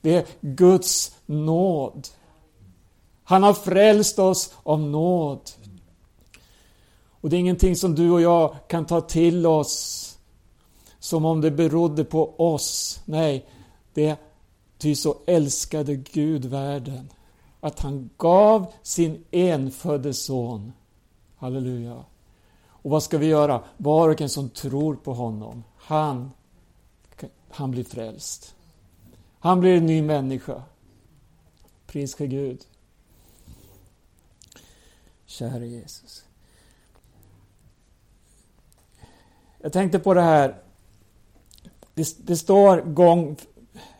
Det 0.00 0.14
är 0.14 0.26
Guds 0.40 1.16
nåd. 1.26 2.08
Han 3.24 3.42
har 3.42 3.54
frälst 3.54 4.18
oss 4.18 4.54
av 4.62 4.80
nåd. 4.80 5.50
Och 7.20 7.30
det 7.30 7.36
är 7.36 7.40
ingenting 7.40 7.76
som 7.76 7.94
du 7.94 8.10
och 8.10 8.20
jag 8.20 8.56
kan 8.68 8.86
ta 8.86 9.00
till 9.00 9.46
oss 9.46 10.02
som 10.98 11.24
om 11.24 11.40
det 11.40 11.50
berodde 11.50 12.04
på 12.04 12.34
oss. 12.36 13.00
Nej, 13.04 13.46
det 13.94 14.06
är 14.06 14.16
ty 14.78 14.94
så 14.94 15.16
älskade 15.26 15.96
Gud 15.96 16.44
världen 16.44 17.12
att 17.60 17.80
han 17.80 18.10
gav 18.16 18.72
sin 18.82 19.24
enfödde 19.30 20.14
son. 20.14 20.72
Halleluja. 21.36 22.04
Och 22.66 22.90
vad 22.90 23.02
ska 23.02 23.18
vi 23.18 23.26
göra? 23.26 23.64
Var 23.76 24.08
och 24.08 24.20
en 24.20 24.28
som 24.28 24.48
tror 24.48 24.96
på 24.96 25.14
honom, 25.14 25.64
han, 25.76 26.30
han 27.50 27.70
blir 27.70 27.84
frälst. 27.84 28.54
Han 29.38 29.60
blir 29.60 29.76
en 29.76 29.86
ny 29.86 30.02
människa. 30.02 30.62
Pris 31.86 32.14
för 32.14 32.26
Gud. 32.26 32.64
Käre 35.26 35.66
Jesus. 35.66 36.24
Jag 39.58 39.72
tänkte 39.72 39.98
på 39.98 40.14
det 40.14 40.22
här. 40.22 40.62
Det, 41.94 42.26
det 42.26 42.36
står 42.36 42.80
gång 42.80 43.36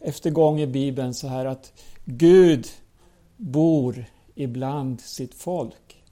efter 0.00 0.30
gång 0.30 0.60
i 0.60 0.66
Bibeln 0.66 1.14
så 1.14 1.28
här 1.28 1.44
att 1.44 1.72
Gud 2.04 2.68
bor 3.36 4.04
ibland 4.34 5.00
sitt 5.00 5.34
folk. 5.34 6.02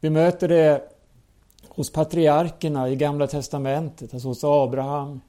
Vi 0.00 0.10
möter 0.10 0.48
det 0.48 0.92
hos 1.68 1.92
patriarkerna 1.92 2.88
i 2.88 2.96
Gamla 2.96 3.26
Testamentet, 3.26 4.14
alltså 4.14 4.28
hos 4.28 4.44
Abraham. 4.44 5.20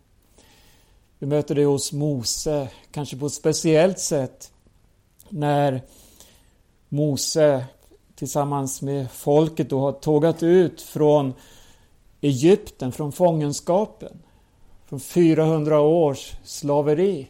Vi 1.20 1.28
möter 1.28 1.56
det 1.56 1.66
hos 1.66 1.94
Mose, 1.94 2.70
kanske 2.92 3.18
på 3.18 3.26
ett 3.26 3.34
speciellt 3.34 4.00
sätt 4.00 4.52
när 5.30 5.82
Mose 6.90 7.66
tillsammans 8.16 8.82
med 8.82 9.12
folket 9.12 9.70
då 9.70 9.80
har 9.80 9.92
tågat 9.92 10.44
ut 10.44 10.82
från 10.82 11.34
Egypten, 12.22 12.92
från 12.92 13.12
fångenskapen, 13.12 14.20
från 14.88 15.00
400 15.00 15.80
års 15.80 16.34
slaveri. 16.44 17.28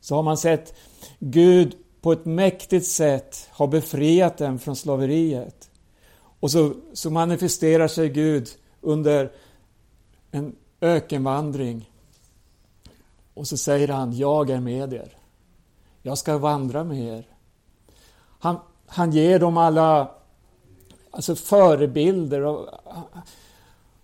Så 0.00 0.14
har 0.14 0.22
man 0.22 0.36
sett 0.36 0.74
Gud 1.18 1.76
på 2.00 2.12
ett 2.12 2.24
mäktigt 2.24 2.86
sätt 2.86 3.48
ha 3.52 3.66
befriat 3.66 4.38
dem 4.38 4.58
från 4.58 4.76
slaveriet. 4.76 5.70
Och 6.40 6.50
så, 6.50 6.74
så 6.92 7.10
manifesterar 7.10 7.88
sig 7.88 8.08
Gud 8.08 8.48
under 8.80 9.32
en 10.30 10.56
ökenvandring. 10.80 11.90
Och 13.34 13.48
så 13.48 13.56
säger 13.56 13.88
han, 13.88 14.12
jag 14.12 14.50
är 14.50 14.60
med 14.60 14.92
er. 14.92 15.16
Jag 16.02 16.18
ska 16.18 16.38
vandra 16.38 16.84
med 16.84 17.18
er. 17.18 17.26
Han, 18.38 18.56
han 18.86 19.12
ger 19.12 19.38
dem 19.38 19.56
alla 19.56 20.10
alltså 21.10 21.34
förebilder. 21.34 22.40
Och, 22.40 22.68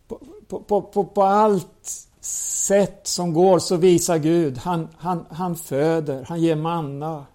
på, 0.08 0.18
på, 0.58 0.82
på, 0.82 1.04
på 1.04 1.22
allt 1.22 2.08
sätt 2.66 3.06
som 3.06 3.32
går 3.32 3.58
så 3.58 3.76
visar 3.76 4.18
Gud. 4.18 4.58
Han, 4.58 4.88
han, 4.96 5.26
han 5.30 5.56
föder, 5.56 6.24
han 6.28 6.40
ger 6.40 6.56
manna. 6.56 7.26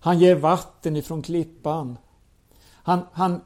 Han 0.00 0.18
ger 0.18 0.34
vatten 0.34 0.96
ifrån 0.96 1.22
klippan. 1.22 1.98
Han, 2.66 3.00
han, 3.12 3.40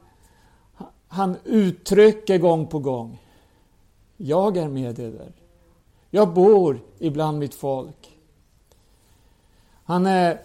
han 1.07 1.37
uttrycker 1.43 2.37
gång 2.37 2.67
på 2.67 2.79
gång. 2.79 3.21
Jag 4.17 4.57
är 4.57 4.67
med 4.67 4.99
er. 4.99 5.33
Jag 6.09 6.33
bor 6.33 6.79
ibland 6.99 7.39
mitt 7.39 7.55
folk. 7.55 8.17
Han 9.83 10.05
eh, 10.05 10.35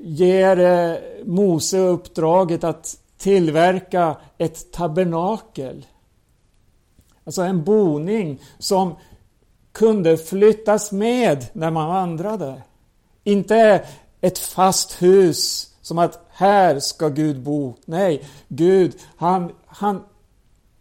ger 0.00 0.58
eh, 0.58 0.98
Mose 1.24 1.78
uppdraget 1.78 2.64
att 2.64 2.98
tillverka 3.16 4.16
ett 4.38 4.72
tabernakel. 4.72 5.86
Alltså 7.24 7.42
en 7.42 7.64
boning 7.64 8.40
som 8.58 8.94
kunde 9.78 10.16
flyttas 10.16 10.92
med 10.92 11.46
när 11.52 11.70
man 11.70 11.88
vandrade. 11.88 12.62
Inte 13.24 13.86
ett 14.20 14.38
fast 14.38 15.02
hus 15.02 15.72
som 15.82 15.98
att 15.98 16.26
här 16.28 16.80
ska 16.80 17.08
Gud 17.08 17.42
bo. 17.42 17.74
Nej, 17.84 18.24
Gud, 18.48 18.94
han, 19.16 19.52
han, 19.66 20.04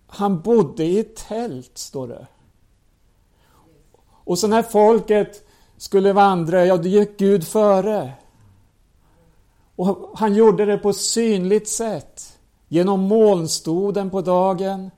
han 0.08 0.42
bodde 0.42 0.84
i 0.84 1.00
ett 1.00 1.16
tält, 1.16 1.78
står 1.78 2.08
det. 2.08 2.28
Och 4.24 4.40
så 4.40 4.48
när 4.48 4.64
folket 4.64 5.48
skulle 5.78 6.14
vandra, 6.14 6.66
ja 6.66 6.78
då 6.78 6.88
gick 6.88 7.20
Gud 7.20 7.48
före. 7.48 8.12
Och 9.76 10.12
han 10.16 10.36
gjorde 10.36 10.66
det 10.66 10.78
på 10.78 10.90
ett 10.90 10.98
synligt 10.98 11.70
sätt. 11.70 12.40
Genom 12.68 13.02
molnstoden 13.02 14.10
på 14.10 14.22
dagen, 14.22 14.92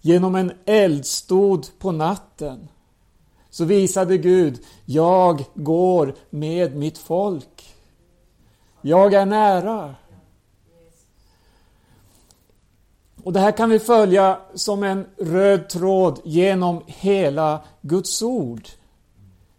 genom 0.00 0.34
en 0.34 0.52
eldstod 0.64 1.66
på 1.78 1.92
natten. 1.92 2.68
Så 3.50 3.64
visade 3.64 4.18
Gud, 4.18 4.64
jag 4.84 5.44
går 5.54 6.14
med 6.30 6.76
mitt 6.76 6.98
folk. 6.98 7.74
Jag 8.80 9.14
är 9.14 9.26
nära. 9.26 9.94
Och 13.24 13.32
det 13.32 13.40
här 13.40 13.52
kan 13.52 13.70
vi 13.70 13.78
följa 13.78 14.40
som 14.54 14.82
en 14.82 15.06
röd 15.16 15.68
tråd 15.68 16.20
genom 16.24 16.82
hela 16.86 17.62
Guds 17.80 18.22
ord. 18.22 18.68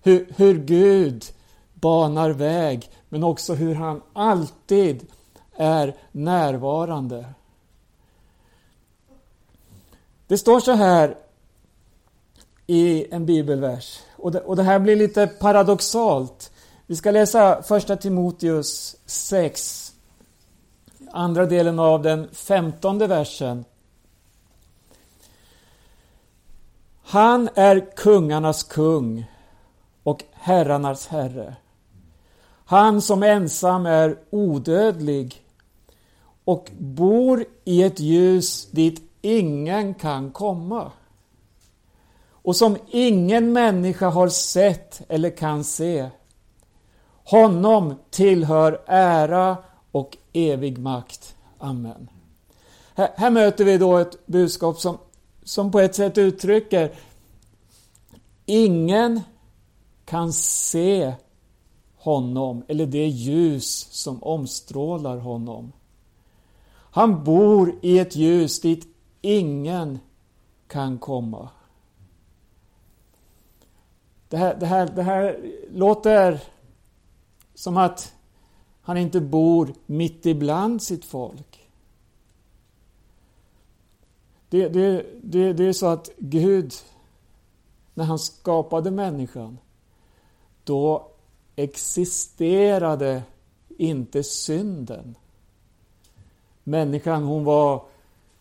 Hur, 0.03 0.33
hur 0.35 0.59
Gud 0.59 1.25
banar 1.73 2.29
väg, 2.29 2.89
men 3.09 3.23
också 3.23 3.53
hur 3.53 3.75
han 3.75 4.01
alltid 4.13 5.07
är 5.55 5.95
närvarande. 6.11 7.25
Det 10.27 10.37
står 10.37 10.59
så 10.59 10.71
här 10.71 11.17
i 12.71 13.07
en 13.11 13.25
bibelvers, 13.25 13.99
och 14.17 14.31
det, 14.31 14.39
och 14.39 14.55
det 14.55 14.63
här 14.63 14.79
blir 14.79 14.95
lite 14.95 15.27
paradoxalt. 15.27 16.51
Vi 16.85 16.95
ska 16.95 17.11
läsa 17.11 17.63
första 17.63 17.95
Timoteus 17.95 18.95
6, 19.05 19.93
andra 21.11 21.45
delen 21.45 21.79
av 21.79 22.01
den 22.01 22.27
femtonde 22.33 23.07
versen. 23.07 23.65
Han 27.03 27.49
är 27.55 27.95
kungarnas 27.95 28.63
kung 28.63 29.25
och 30.03 30.23
herrarnas 30.33 31.07
herre. 31.07 31.55
Han 32.65 33.01
som 33.01 33.23
ensam 33.23 33.85
är 33.85 34.19
odödlig 34.29 35.43
och 36.43 36.71
bor 36.77 37.45
i 37.63 37.83
ett 37.83 37.99
ljus 37.99 38.71
dit 38.71 39.01
ingen 39.21 39.93
kan 39.93 40.31
komma 40.31 40.91
och 42.41 42.55
som 42.55 42.77
ingen 42.91 43.53
människa 43.53 44.09
har 44.09 44.27
sett 44.27 45.01
eller 45.09 45.29
kan 45.29 45.63
se. 45.63 46.09
Honom 47.23 47.95
tillhör 48.09 48.81
ära 48.85 49.57
och 49.91 50.17
evig 50.33 50.77
makt. 50.77 51.35
Amen. 51.57 52.09
Här, 52.95 53.09
här 53.15 53.29
möter 53.29 53.65
vi 53.65 53.77
då 53.77 53.97
ett 53.97 54.25
budskap 54.25 54.79
som, 54.79 54.97
som 55.43 55.71
på 55.71 55.79
ett 55.79 55.95
sätt 55.95 56.17
uttrycker 56.17 56.91
Ingen 58.45 59.21
kan 60.05 60.33
se 60.33 61.13
honom 61.95 62.63
eller 62.67 62.85
det 62.85 63.07
ljus 63.07 63.87
som 63.91 64.23
omstrålar 64.23 65.17
honom. 65.17 65.71
Han 66.73 67.23
bor 67.23 67.75
i 67.81 67.99
ett 67.99 68.15
ljus 68.15 68.61
dit 68.61 68.87
ingen 69.21 69.99
kan 70.67 70.99
komma. 70.99 71.49
Det 74.31 74.37
här, 74.37 74.55
det 74.55 74.65
här, 74.65 74.87
det 74.95 75.03
här 75.03 75.39
låter 75.71 76.43
som 77.55 77.77
att 77.77 78.13
han 78.81 78.97
inte 78.97 79.21
bor 79.21 79.73
mitt 79.85 80.25
ibland 80.25 80.83
sitt 80.83 81.05
folk. 81.05 81.69
Det, 84.49 84.69
det, 84.69 85.05
det, 85.23 85.53
det 85.53 85.63
är 85.63 85.73
så 85.73 85.87
att 85.87 86.09
Gud, 86.17 86.73
när 87.93 88.05
han 88.05 88.19
skapade 88.19 88.91
människan, 88.91 89.57
då 90.63 91.07
existerade 91.55 93.23
inte 93.77 94.23
synden. 94.23 95.15
Människan 96.63 97.23
hon 97.23 97.43
var 97.43 97.85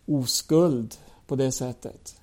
oskuld 0.07 0.96
på 1.26 1.37
det 1.37 1.53
sättet. 1.53 2.20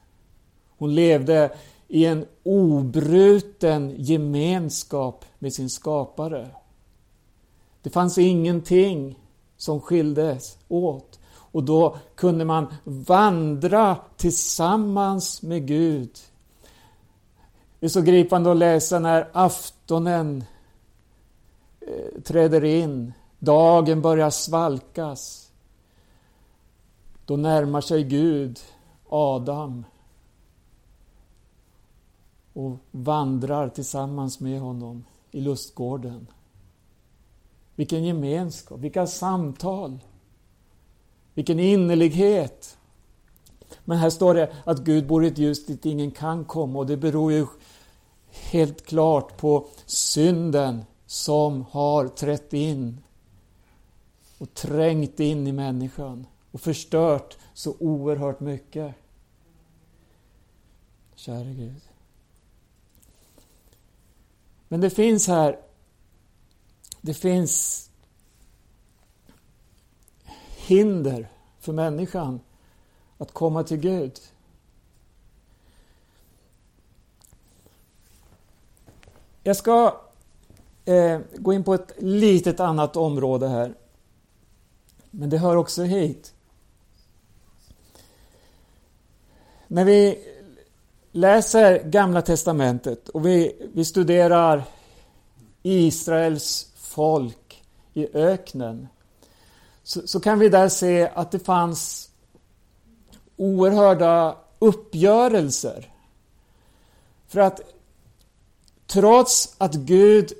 Hon 0.77 0.95
levde 0.95 1.57
i 1.87 2.05
en 2.05 2.25
obruten 2.43 3.95
gemenskap 3.97 5.25
med 5.39 5.53
sin 5.53 5.69
skapare. 5.69 6.47
Det 7.81 7.89
fanns 7.89 8.17
ingenting 8.17 9.19
som 9.57 9.81
skildes 9.81 10.57
åt. 10.67 11.19
Och 11.51 11.63
då 11.63 11.97
kunde 12.15 12.45
man 12.45 12.67
vandra 12.83 13.97
tillsammans 14.17 15.41
med 15.41 15.67
Gud. 15.67 16.11
Det 17.79 17.85
är 17.85 17.89
så 17.89 18.01
gripande 18.01 18.51
att 18.51 18.57
läsa 18.57 18.99
när 18.99 19.29
aftonen 19.33 20.43
eh, 21.81 22.21
träder 22.21 22.63
in, 22.63 23.13
dagen 23.39 24.01
börjar 24.01 24.29
svalkas. 24.29 25.51
Då 27.25 27.37
närmar 27.37 27.81
sig 27.81 28.03
Gud 28.03 28.59
Adam 29.09 29.83
och 32.57 32.77
vandrar 32.91 33.69
tillsammans 33.69 34.39
med 34.39 34.59
honom 34.59 35.05
i 35.31 35.41
lustgården. 35.41 36.27
Vilken 37.75 38.03
gemenskap, 38.03 38.79
vilka 38.79 39.07
samtal, 39.07 39.99
vilken 41.33 41.59
innerlighet. 41.59 42.77
Men 43.85 43.97
här 43.97 44.09
står 44.09 44.33
det 44.33 44.53
att 44.63 44.79
Gud 44.79 45.07
bor 45.07 45.25
i 45.25 45.27
ett 45.27 45.37
ljus 45.37 45.65
dit 45.65 45.85
ingen 45.85 46.11
kan 46.11 46.45
komma 46.45 46.79
och 46.79 46.85
det 46.87 46.97
beror 46.97 47.31
ju 47.31 47.45
helt 48.29 48.85
klart 48.85 49.37
på 49.37 49.67
synden 49.85 50.85
som 51.05 51.65
har 51.71 52.07
trätt 52.07 52.53
in 52.53 52.97
och 54.37 54.53
trängt 54.53 55.19
in 55.19 55.47
i 55.47 55.51
människan 55.51 56.27
och 56.51 56.61
förstört 56.61 57.37
så 57.53 57.75
oerhört 57.79 58.39
mycket. 58.39 58.95
Käre 61.15 61.53
Gud. 61.53 61.86
Men 64.67 64.81
det 64.81 64.89
finns 64.89 65.27
här, 65.27 65.59
det 67.01 67.13
finns 67.13 67.83
hinder 70.55 71.31
för 71.59 71.73
människan 71.73 72.39
att 73.17 73.31
komma 73.31 73.63
till 73.63 73.77
Gud. 73.77 74.19
Jag 79.43 79.55
ska 79.55 80.01
eh, 80.85 81.19
gå 81.37 81.53
in 81.53 81.63
på 81.63 81.73
ett 81.73 81.91
litet 81.97 82.59
annat 82.59 82.95
område 82.95 83.47
här. 83.47 83.73
Men 85.11 85.29
det 85.29 85.37
hör 85.37 85.55
också 85.55 85.83
hit. 85.83 86.33
När 89.67 89.85
vi 89.85 90.23
läser 91.17 91.83
Gamla 91.83 92.21
Testamentet 92.21 93.09
och 93.09 93.25
vi, 93.25 93.69
vi 93.73 93.85
studerar 93.85 94.63
Israels 95.63 96.71
folk 96.77 97.63
i 97.93 98.07
öknen 98.13 98.87
så, 99.83 100.07
så 100.07 100.19
kan 100.19 100.39
vi 100.39 100.49
där 100.49 100.69
se 100.69 101.09
att 101.15 101.31
det 101.31 101.39
fanns 101.39 102.09
oerhörda 103.37 104.37
uppgörelser. 104.59 105.93
För 107.27 107.39
att 107.39 107.61
trots 108.87 109.55
att 109.57 109.73
Gud 109.73 110.33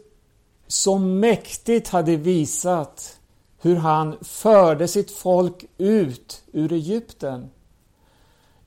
så 0.67 0.97
mäktigt 0.97 1.87
hade 1.87 2.15
visat 2.15 3.19
hur 3.61 3.75
han 3.75 4.17
förde 4.21 4.87
sitt 4.87 5.11
folk 5.11 5.65
ut 5.77 6.43
ur 6.51 6.73
Egypten 6.73 7.49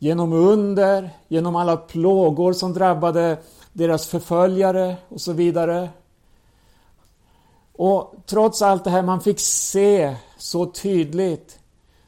genom 0.03 0.33
under, 0.33 1.11
genom 1.29 1.57
alla 1.57 1.77
plågor 1.77 2.53
som 2.53 2.73
drabbade 2.73 3.39
deras 3.73 4.07
förföljare 4.07 4.97
och 5.09 5.21
så 5.21 5.33
vidare. 5.33 5.91
Och 7.73 8.15
trots 8.27 8.63
allt 8.63 8.85
det 8.85 8.91
här 8.91 9.03
man 9.03 9.21
fick 9.21 9.41
se 9.41 10.17
så 10.39 10.67
tydligt 10.67 11.59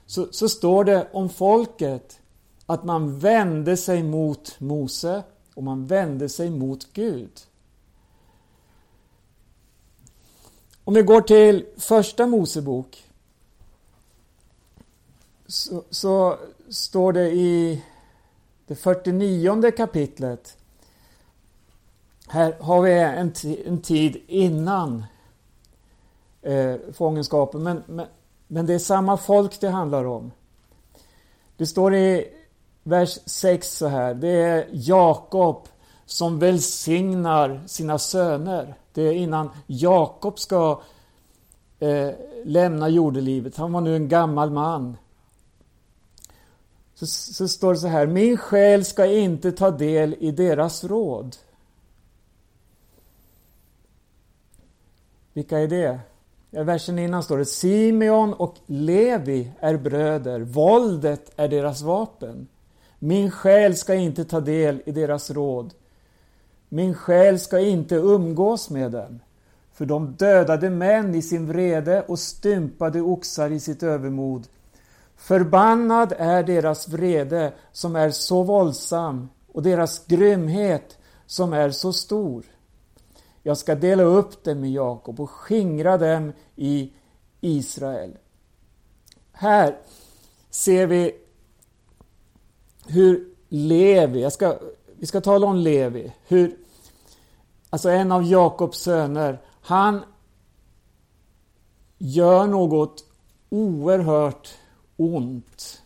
så, 0.07 0.29
så 0.31 0.49
står 0.49 0.85
det 0.85 1.09
om 1.13 1.29
folket 1.29 2.19
att 2.67 2.85
man 2.85 3.19
vände 3.19 3.77
sig 3.77 4.03
mot 4.03 4.61
Mose 4.61 5.23
och 5.55 5.63
man 5.63 5.87
vände 5.87 6.29
sig 6.29 6.51
mot 6.51 6.93
Gud. 6.93 7.41
Om 10.85 10.95
vi 10.95 11.03
går 11.03 11.21
till 11.21 11.67
första 11.77 12.27
Mosebok 12.27 13.05
så, 15.47 15.85
så 15.91 16.39
står 16.73 17.13
det 17.13 17.31
i 17.31 17.83
det 18.67 18.75
49 18.75 19.71
kapitlet 19.71 20.57
här 22.33 22.57
har 22.61 22.83
vi 22.83 22.93
en, 22.93 23.33
en 23.67 23.81
tid 23.81 24.23
innan 24.27 25.05
eh, 26.43 26.75
fångenskapen, 26.93 27.63
men, 27.63 27.83
men, 27.87 28.07
men 28.47 28.67
det 28.67 28.75
är 28.75 28.79
samma 28.79 29.17
folk 29.17 29.61
det 29.61 29.69
handlar 29.69 30.05
om. 30.05 30.31
Det 31.57 31.67
står 31.67 31.95
i 31.95 32.29
vers 32.83 33.19
6 33.27 33.77
så 33.77 33.87
här. 33.87 34.15
Det 34.15 34.29
är 34.29 34.69
Jakob 34.73 35.69
som 36.07 36.39
välsignar 36.39 37.61
sina 37.67 37.99
söner. 37.99 38.75
Det 38.93 39.03
är 39.03 39.13
innan 39.13 39.51
Jakob 39.67 40.39
ska 40.39 40.81
eh, 41.79 42.11
lämna 42.45 42.89
jordelivet. 42.89 43.57
Han 43.57 43.73
var 43.73 43.81
nu 43.81 43.97
en 43.97 44.09
gammal 44.09 44.51
man. 44.51 44.97
Så, 47.03 47.07
så 47.07 47.49
står 47.49 47.73
det 47.73 47.79
så 47.79 47.87
här. 47.87 48.07
Min 48.07 48.37
själ 48.37 48.85
ska 48.85 49.07
inte 49.07 49.53
ta 49.53 49.71
del 49.71 50.17
i 50.21 50.31
deras 50.31 50.85
råd. 50.85 51.37
Vilka 55.33 55.59
är 55.59 55.69
det? 55.69 56.01
I 56.51 56.63
versen 56.63 56.99
innan 56.99 57.23
står 57.23 57.39
det 57.39 57.45
Simeon 57.45 58.35
och 58.35 58.57
Levi 58.67 59.53
är 59.61 59.77
bröder, 59.77 60.41
våldet 60.41 61.33
är 61.37 61.49
deras 61.49 61.83
vapen. 61.83 62.47
Min 62.99 63.31
själ 63.31 63.77
ska 63.77 63.95
inte 63.95 64.25
ta 64.25 64.41
del 64.41 64.83
i 64.87 64.93
deras 64.93 65.31
råd. 65.31 65.75
Min 66.69 66.95
själ 66.95 67.41
ska 67.41 67.59
inte 67.59 67.95
umgås 67.95 68.71
med 68.71 68.93
dem. 68.93 69.21
För 69.73 69.87
de 69.87 70.13
dödade 70.13 70.71
män 70.71 71.15
i 71.15 71.23
sin 71.23 71.47
vrede 71.47 72.03
och 72.03 72.19
stympade 72.19 73.01
oxar 73.01 73.51
i 73.51 73.61
sitt 73.61 73.83
övermod. 73.83 74.49
Förbannad 75.23 76.13
är 76.19 76.43
deras 76.43 76.89
vrede 76.89 77.53
som 77.73 77.97
är 77.97 78.11
så 78.11 78.43
våldsam 78.43 79.29
och 79.53 79.63
deras 79.63 80.07
grymhet 80.07 80.99
som 81.27 81.53
är 81.53 81.71
så 81.71 81.93
stor. 81.93 82.45
Jag 83.43 83.59
ska 83.59 83.75
dela 83.75 84.03
upp 84.03 84.45
dem 84.45 84.65
i 84.65 84.75
Jakob 84.75 85.21
och 85.21 85.31
skingra 85.31 85.99
dem 85.99 86.33
i 86.57 86.93
Israel. 87.41 88.19
Här 89.33 89.79
ser 90.51 90.87
vi 90.87 91.17
hur 92.87 93.29
Levi, 93.49 94.23
jag 94.23 94.33
ska, 94.33 94.59
vi 94.99 95.07
ska 95.07 95.21
tala 95.21 95.47
om 95.47 95.57
Levi, 95.57 96.13
hur, 96.27 96.57
alltså 97.71 97.91
en 97.91 98.13
av 98.13 98.23
Jakobs 98.23 98.79
söner, 98.79 99.41
han 99.61 100.05
gör 101.99 102.47
något 102.47 103.05
oerhört 103.49 104.59
ont. 105.03 105.83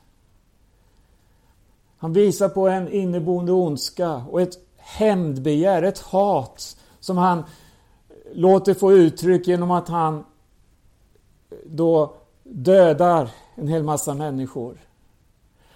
Han 1.98 2.12
visar 2.12 2.48
på 2.48 2.68
en 2.68 2.92
inneboende 2.92 3.52
ondska 3.52 4.12
och 4.30 4.40
ett 4.40 4.58
hämndbegär, 4.76 5.82
ett 5.82 5.98
hat 5.98 6.76
som 7.00 7.16
han 7.16 7.44
låter 8.32 8.74
få 8.74 8.92
uttryck 8.92 9.46
genom 9.46 9.70
att 9.70 9.88
han 9.88 10.24
då 11.64 12.14
dödar 12.42 13.30
en 13.54 13.68
hel 13.68 13.82
massa 13.82 14.14
människor. 14.14 14.78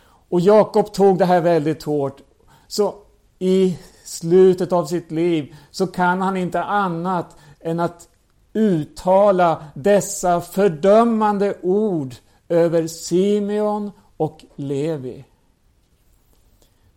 Och 0.03 0.40
Jakob 0.40 0.92
tog 0.92 1.18
det 1.18 1.24
här 1.24 1.40
väldigt 1.40 1.83
hårt. 1.83 2.20
Så 2.66 2.94
i 3.38 3.79
slutet 4.05 4.72
av 4.72 4.85
sitt 4.85 5.11
liv 5.11 5.55
så 5.70 5.87
kan 5.87 6.20
han 6.20 6.37
inte 6.37 6.62
annat 6.62 7.37
än 7.61 7.81
att 7.81 8.09
uttala 8.53 9.64
dessa 9.74 10.40
fördömande 10.40 11.55
ord 11.62 12.14
över 12.50 12.86
Simeon 12.86 13.90
och 14.16 14.44
Levi. 14.56 15.24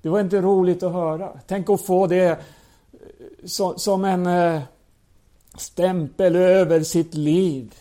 Det 0.01 0.09
var 0.09 0.19
inte 0.19 0.41
roligt 0.41 0.83
att 0.83 0.93
höra. 0.93 1.39
Tänk 1.47 1.69
att 1.69 1.85
få 1.85 2.07
det 2.07 2.25
eh, 2.25 3.75
som 3.75 4.05
en 4.05 4.27
eh, 4.27 4.61
stämpel 5.57 6.35
över 6.35 6.83
sitt 6.83 7.13
liv. 7.13 7.75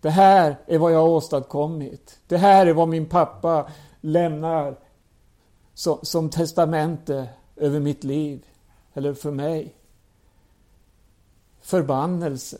Det 0.00 0.10
här 0.10 0.56
är 0.66 0.78
vad 0.78 0.92
jag 0.92 0.98
har 0.98 1.08
åstadkommit. 1.08 2.20
Det 2.26 2.36
här 2.36 2.66
är 2.66 2.72
vad 2.72 2.88
min 2.88 3.06
pappa 3.06 3.70
lämnar 4.00 4.76
som, 6.02 6.30
testamente 6.30 7.28
över 7.56 7.80
mitt 7.80 8.04
liv, 8.04 8.46
eller 8.94 9.14
för 9.14 9.30
mig. 9.30 9.74
Förbannelse. 11.60 12.58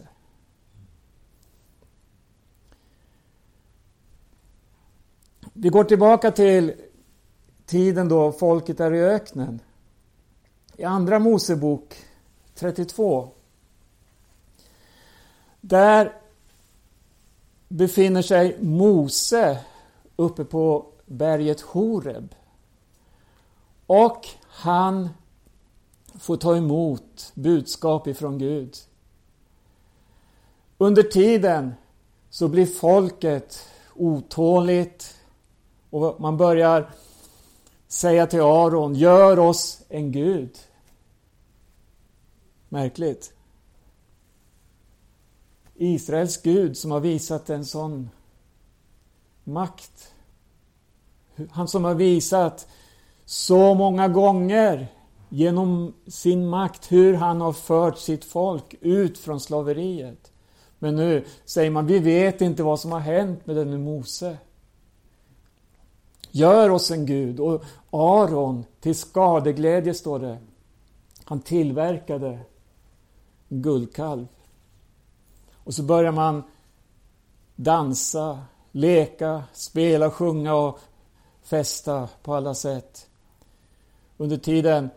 Vi 5.53 5.69
går 5.69 5.85
tillbaka 5.85 6.31
till 6.31 6.75
tiden 7.67 8.09
då 8.09 8.33
folket 8.33 8.81
är 8.81 8.95
i 8.95 9.01
öknen. 9.01 9.61
I 10.77 10.85
Andra 10.85 11.19
Mosebok 11.19 11.97
32. 12.55 13.29
Där 15.61 16.13
befinner 17.69 18.23
sig 18.23 18.63
Mose 18.63 19.59
uppe 20.17 20.45
på 20.45 20.87
berget 21.07 21.61
Horeb. 21.61 22.35
Och 23.87 24.29
han 24.43 25.09
får 26.19 26.37
ta 26.37 26.57
emot 26.57 27.33
budskap 27.35 28.07
ifrån 28.07 28.39
Gud. 28.39 28.77
Under 30.79 31.03
tiden 31.03 31.75
så 32.31 32.49
blir 32.49 32.67
folket 32.67 33.69
otåligt 33.95 35.22
och 35.93 36.21
man 36.21 36.37
börjar 36.37 36.91
säga 37.89 38.27
till 38.27 38.41
Aron, 38.41 38.95
gör 38.95 39.39
oss 39.39 39.83
en 39.89 40.13
Gud. 40.13 40.59
Märkligt. 42.69 43.33
Israels 45.75 46.43
Gud 46.43 46.77
som 46.77 46.91
har 46.91 47.01
visat 47.01 47.51
en 47.51 47.65
sån 47.65 48.11
makt. 49.45 50.15
Han 51.51 51.69
som 51.69 51.85
har 51.85 51.95
visat 51.95 52.69
så 53.25 53.75
många 53.75 54.09
gånger 54.09 54.89
genom 55.29 55.95
sin 56.07 56.49
makt 56.49 56.93
hur 56.93 57.15
han 57.15 57.41
har 57.41 57.53
fört 57.53 57.99
sitt 57.99 58.25
folk 58.25 58.75
ut 58.81 59.19
från 59.19 59.41
slaveriet. 59.41 60.33
Men 60.79 60.97
nu 60.97 61.25
säger 61.45 61.71
man, 61.71 61.87
vi 61.87 61.99
vet 61.99 62.41
inte 62.41 62.63
vad 62.63 62.81
som 62.81 62.93
har 62.93 63.01
hänt 63.01 63.47
med 63.47 63.57
denne 63.57 63.79
Mose. 63.79 64.37
Gör 66.35 66.71
oss 66.71 66.91
en 66.91 67.07
Gud. 67.07 67.41
Och 67.41 67.65
Aron, 67.91 68.65
till 68.81 68.95
skadeglädje 68.95 69.95
står 69.95 70.19
det, 70.19 70.39
han 71.25 71.41
tillverkade 71.41 72.39
en 73.49 73.63
guldkalv. 73.63 74.27
Och 75.65 75.75
så 75.75 75.83
börjar 75.83 76.13
man 76.13 76.43
dansa, 77.57 78.41
leka, 78.73 79.45
spela, 79.53 80.11
sjunga 80.11 80.55
och 80.55 80.79
festa 81.43 82.09
på 82.23 82.35
alla 82.35 82.55
sätt. 82.55 83.07
Under 84.17 84.37
tiden 84.37 84.91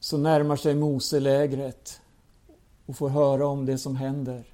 så 0.00 0.16
närmar 0.16 0.56
sig 0.56 0.74
Mose 0.74 1.20
lägret 1.20 2.00
och 2.86 2.96
får 2.96 3.08
höra 3.08 3.46
om 3.46 3.66
det 3.66 3.78
som 3.78 3.96
händer. 3.96 4.44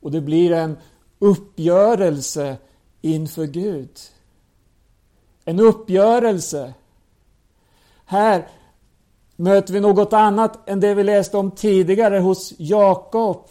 Och 0.00 0.10
det 0.10 0.20
blir 0.20 0.52
en 0.52 0.76
uppgörelse 1.18 2.56
inför 3.00 3.46
Gud. 3.46 3.90
En 5.44 5.60
uppgörelse. 5.60 6.74
Här 8.04 8.48
möter 9.36 9.72
vi 9.72 9.80
något 9.80 10.12
annat 10.12 10.68
än 10.68 10.80
det 10.80 10.94
vi 10.94 11.04
läste 11.04 11.36
om 11.36 11.50
tidigare 11.50 12.18
hos 12.18 12.52
Jakob. 12.58 13.48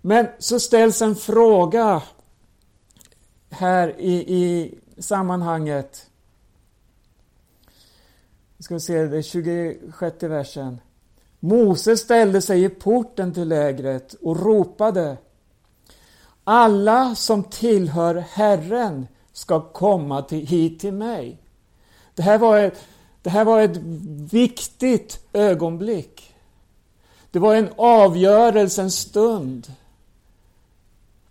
Men 0.00 0.26
så 0.38 0.60
ställs 0.60 1.02
en 1.02 1.16
fråga 1.16 2.02
här 3.50 4.00
i, 4.00 4.14
i 4.14 4.74
sammanhanget. 4.98 6.10
Ska 8.58 8.74
vi 8.74 8.80
se, 8.80 9.06
det 9.06 9.18
är 9.18 9.22
26 9.22 10.22
versen. 10.22 10.80
Mose 11.40 11.96
ställde 11.96 12.42
sig 12.42 12.64
i 12.64 12.68
porten 12.68 13.34
till 13.34 13.48
lägret 13.48 14.14
och 14.14 14.40
ropade 14.40 15.16
Alla 16.44 17.14
som 17.14 17.42
tillhör 17.42 18.14
Herren 18.14 19.06
ska 19.34 19.60
komma 19.60 20.22
till, 20.22 20.46
hit 20.46 20.80
till 20.80 20.92
mig. 20.92 21.38
Det 22.14 22.22
här, 22.22 22.38
var 22.38 22.58
ett, 22.58 22.84
det 23.22 23.30
här 23.30 23.44
var 23.44 23.60
ett 23.60 23.76
viktigt 24.32 25.24
ögonblick. 25.32 26.34
Det 27.30 27.38
var 27.38 27.54
en 27.54 27.68
avgörelsens 27.76 28.98
stund. 28.98 29.72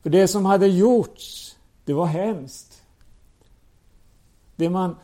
För 0.02 0.10
det 0.10 0.28
som 0.28 0.46
hade 0.46 0.68
gjorts, 0.68 1.56
det 1.86 1.94
var 1.94 2.06
hemskt. 2.06 2.82
Det 4.56 4.70
man 4.70 4.96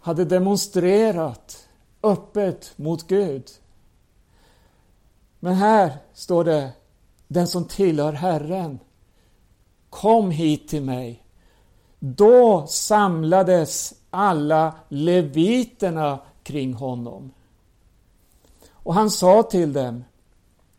hade 0.00 0.24
demonstrerat 0.24 1.68
öppet 2.02 2.72
mot 2.76 3.06
Gud. 3.06 3.50
Men 5.40 5.54
här 5.54 5.98
står 6.14 6.44
det, 6.44 6.72
den 7.28 7.48
som 7.48 7.64
tillhör 7.64 8.12
Herren 8.12 8.78
Kom 9.90 10.30
hit 10.30 10.68
till 10.68 10.82
mig. 10.82 11.22
Då 11.98 12.66
samlades 12.66 13.94
alla 14.10 14.74
leviterna 14.88 16.18
kring 16.42 16.74
honom. 16.74 17.32
Och 18.70 18.94
han 18.94 19.10
sa 19.10 19.42
till 19.42 19.72
dem, 19.72 20.04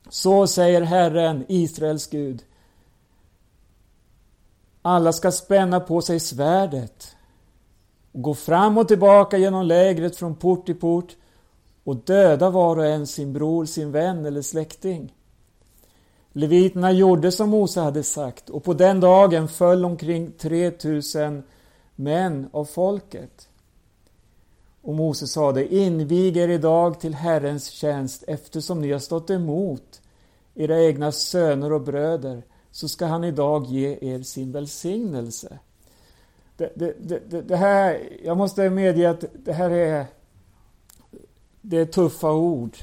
så 0.09 0.47
säger 0.47 0.81
Herren, 0.81 1.45
Israels 1.47 2.07
Gud. 2.07 2.43
Alla 4.81 5.13
ska 5.13 5.31
spänna 5.31 5.79
på 5.79 6.01
sig 6.01 6.19
svärdet 6.19 7.15
och 8.11 8.21
gå 8.21 8.33
fram 8.33 8.77
och 8.77 8.87
tillbaka 8.87 9.37
genom 9.37 9.65
lägret 9.65 10.15
från 10.15 10.35
port 10.35 10.65
till 10.65 10.79
port 10.79 11.15
och 11.83 11.95
döda 11.95 12.49
var 12.49 12.77
och 12.77 12.85
en 12.85 13.07
sin 13.07 13.33
bror, 13.33 13.65
sin 13.65 13.91
vän 13.91 14.25
eller 14.25 14.41
släkting. 14.41 15.13
Leviterna 16.33 16.91
gjorde 16.91 17.31
som 17.31 17.49
Mose 17.49 17.79
hade 17.79 18.03
sagt 18.03 18.49
och 18.49 18.63
på 18.63 18.73
den 18.73 18.99
dagen 18.99 19.47
föll 19.47 19.85
omkring 19.85 20.31
3000 20.31 21.43
män 21.95 22.49
av 22.51 22.65
folket. 22.65 23.49
Och 24.81 24.95
Mose 24.95 25.27
sade, 25.27 25.75
invig 25.75 26.37
er 26.37 26.47
idag 26.47 26.99
till 26.99 27.13
Herrens 27.13 27.69
tjänst 27.69 28.23
eftersom 28.27 28.81
ni 28.81 28.91
har 28.91 28.99
stått 28.99 29.29
emot 29.29 30.01
era 30.55 30.81
egna 30.81 31.11
söner 31.11 31.73
och 31.73 31.81
bröder 31.81 32.43
så 32.71 32.89
ska 32.89 33.05
han 33.05 33.23
idag 33.23 33.65
ge 33.65 33.97
er 34.01 34.21
sin 34.21 34.51
välsignelse. 34.51 35.59
Det, 36.57 36.71
det, 36.75 36.95
det, 37.29 37.41
det 37.41 37.55
här, 37.55 38.09
jag 38.23 38.37
måste 38.37 38.69
medge 38.69 39.09
att 39.09 39.25
det 39.33 39.53
här 39.53 39.69
är, 39.69 40.05
det 41.61 41.77
är 41.77 41.85
tuffa 41.85 42.31
ord. 42.31 42.77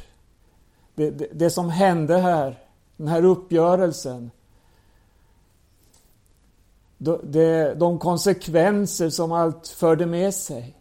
Det, 0.94 1.10
det, 1.10 1.28
det 1.32 1.50
som 1.50 1.70
hände 1.70 2.18
här, 2.18 2.67
den 2.98 3.08
här 3.08 3.24
uppgörelsen, 3.24 4.30
de, 6.98 7.74
de 7.76 7.98
konsekvenser 7.98 9.10
som 9.10 9.32
allt 9.32 9.68
förde 9.68 10.06
med 10.06 10.34
sig. 10.34 10.76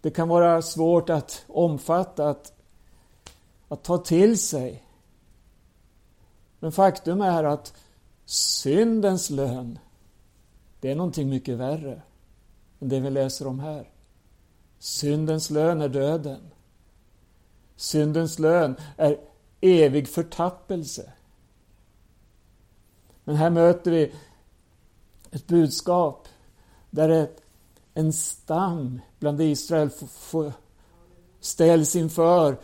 Det 0.00 0.10
kan 0.10 0.28
vara 0.28 0.62
svårt 0.62 1.10
att 1.10 1.44
omfatta, 1.48 2.28
att, 2.28 2.52
att 3.68 3.84
ta 3.84 3.98
till 3.98 4.38
sig. 4.38 4.84
Men 6.58 6.72
faktum 6.72 7.20
är 7.20 7.44
att 7.44 7.74
syndens 8.24 9.30
lön, 9.30 9.78
det 10.80 10.90
är 10.90 10.94
någonting 10.94 11.28
mycket 11.28 11.58
värre 11.58 12.02
än 12.80 12.88
det 12.88 13.00
vi 13.00 13.10
läser 13.10 13.46
om 13.46 13.60
här. 13.60 13.90
Syndens 14.78 15.50
lön 15.50 15.80
är 15.80 15.88
döden. 15.88 16.40
Syndens 17.76 18.38
lön 18.38 18.76
är 18.96 19.18
evig 19.60 20.08
förtappelse. 20.08 21.12
Men 23.24 23.36
här 23.36 23.50
möter 23.50 23.90
vi 23.90 24.12
ett 25.30 25.46
budskap 25.46 26.28
där 26.90 27.08
ett, 27.08 27.42
en 27.94 28.12
stam 28.12 29.00
bland 29.18 29.40
Israel 29.40 29.90
ställs 31.40 31.96
inför 31.96 32.56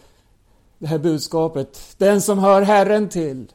det 0.79 0.87
här 0.87 0.99
budskapet. 0.99 1.95
Den 1.99 2.23
som 2.23 2.39
hör 2.39 2.63
Herren 2.63 3.09
till, 3.09 3.53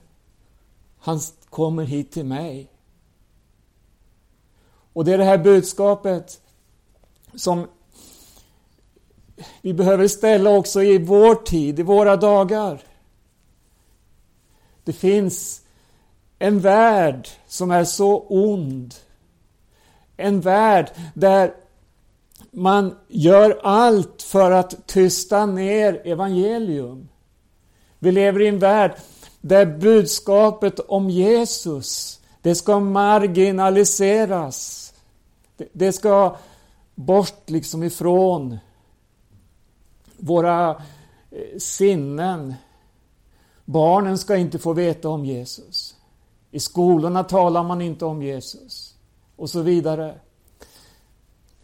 han 0.99 1.19
kommer 1.49 1.83
hit 1.83 2.11
till 2.11 2.25
mig. 2.25 2.71
Och 4.93 5.05
det 5.05 5.13
är 5.13 5.17
det 5.17 5.23
här 5.23 5.37
budskapet 5.37 6.41
som 7.35 7.67
vi 9.61 9.73
behöver 9.73 10.07
ställa 10.07 10.49
också 10.49 10.83
i 10.83 10.97
vår 10.97 11.35
tid, 11.35 11.79
i 11.79 11.83
våra 11.83 12.15
dagar. 12.15 12.86
Det 14.87 14.93
finns 14.93 15.61
en 16.39 16.59
värld 16.59 17.27
som 17.47 17.71
är 17.71 17.83
så 17.83 18.25
ond. 18.29 18.95
En 20.17 20.41
värld 20.41 20.91
där 21.13 21.53
man 22.51 22.95
gör 23.07 23.59
allt 23.63 24.21
för 24.21 24.51
att 24.51 24.87
tysta 24.87 25.45
ner 25.45 26.07
evangelium. 26.07 27.09
Vi 27.99 28.11
lever 28.11 28.41
i 28.41 28.47
en 28.47 28.59
värld 28.59 28.91
där 29.41 29.65
budskapet 29.65 30.79
om 30.79 31.09
Jesus, 31.09 32.21
det 32.41 32.55
ska 32.55 32.79
marginaliseras. 32.79 34.93
Det 35.73 35.93
ska 35.93 36.35
bort 36.95 37.49
liksom 37.49 37.83
ifrån 37.83 38.57
våra 40.17 40.69
eh, 40.69 40.77
sinnen. 41.57 42.53
Barnen 43.69 44.17
ska 44.17 44.37
inte 44.37 44.59
få 44.59 44.73
veta 44.73 45.09
om 45.09 45.25
Jesus. 45.25 45.95
I 46.51 46.59
skolorna 46.59 47.23
talar 47.23 47.63
man 47.63 47.81
inte 47.81 48.05
om 48.05 48.21
Jesus. 48.21 48.95
Och 49.35 49.49
så 49.49 49.61
vidare. 49.61 50.19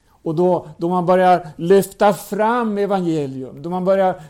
Och 0.07 0.35
då, 0.35 0.67
då 0.77 0.89
man 0.89 1.05
börjar 1.05 1.49
lyfta 1.55 2.13
fram 2.13 2.77
evangelium, 2.77 3.61
då 3.61 3.69
man 3.69 3.85
börjar 3.85 4.23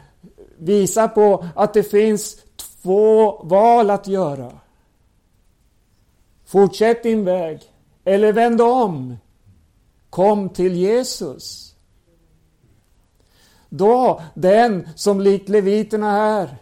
visa 0.58 1.08
på 1.08 1.46
att 1.56 1.74
det 1.74 1.84
finns 1.84 2.38
två 2.56 3.42
val 3.44 3.90
att 3.90 4.08
göra. 4.08 4.52
Fortsätt 6.46 7.04
din 7.04 7.26
väg, 7.26 7.62
eller 8.04 8.34
vänd 8.34 8.62
om. 8.62 9.18
Kom 10.10 10.50
till 10.50 10.76
Jesus. 10.76 11.76
Då, 13.70 14.22
den 14.34 14.90
som 14.96 15.22
likt 15.22 15.50
leviterna 15.50 16.12
här 16.12 16.58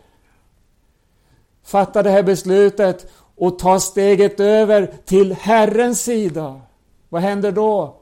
fatta 1.71 2.03
det 2.03 2.09
här 2.09 2.23
beslutet 2.23 3.11
och 3.35 3.59
ta 3.59 3.79
steget 3.79 4.39
över 4.39 4.93
till 5.05 5.33
Herrens 5.33 6.01
sida. 6.03 6.61
Vad 7.09 7.21
händer 7.21 7.51
då? 7.51 7.95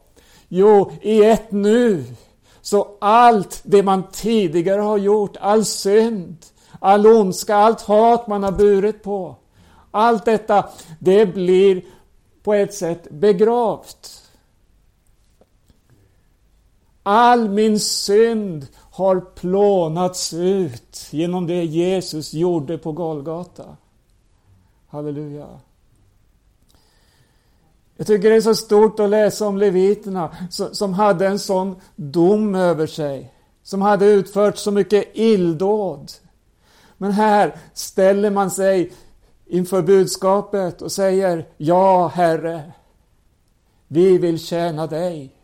Jo, 0.48 0.92
i 1.02 1.24
ett 1.26 1.52
nu 1.52 2.04
så 2.62 2.88
allt 3.02 3.62
det 3.64 3.84
man 3.84 4.04
tidigare 4.12 4.82
har 4.82 4.98
gjort, 4.98 5.38
all 5.40 5.66
synd, 5.66 6.38
all 6.80 7.08
ondska, 7.08 7.56
allt 7.56 7.82
hat 7.82 8.28
man 8.28 8.44
har 8.44 8.52
burit 8.52 9.04
på. 9.04 9.36
Allt 9.92 10.26
detta, 10.26 10.70
det 11.00 11.26
blir 11.26 11.82
på 12.44 12.54
ett 12.54 12.74
sätt 12.74 13.08
begravt. 13.12 14.30
All 17.04 17.50
min 17.50 17.80
synd 17.80 18.68
har 19.00 19.20
plånats 19.20 20.34
ut 20.34 21.08
genom 21.12 21.48
det 21.48 21.64
Jesus 21.64 22.34
gjorde 22.34 22.78
på 22.78 22.92
Golgata. 22.92 23.78
Halleluja. 24.88 25.48
Jag 27.98 28.08
tycker 28.08 28.30
det 28.30 28.36
är 28.36 28.42
så 28.42 28.56
stort 28.56 29.00
att 29.00 29.10
läsa 29.10 29.48
om 29.48 29.58
leviterna 29.58 30.38
som 30.50 30.94
hade 30.94 31.28
en 31.28 31.40
sån 31.40 31.76
dom 31.96 32.56
över 32.56 32.88
sig. 32.88 33.34
Som 33.64 33.82
hade 33.82 34.06
utfört 34.06 34.58
så 34.58 34.72
mycket 34.72 35.08
illdåd. 35.14 36.12
Men 36.98 37.12
här 37.12 37.56
ställer 37.74 38.30
man 38.30 38.52
sig 38.52 38.92
inför 39.46 39.82
budskapet 39.82 40.82
och 40.82 40.92
säger 40.92 41.48
Ja, 41.58 42.08
Herre, 42.08 42.72
vi 43.88 44.18
vill 44.18 44.40
tjäna 44.40 44.88
dig. 44.88 45.36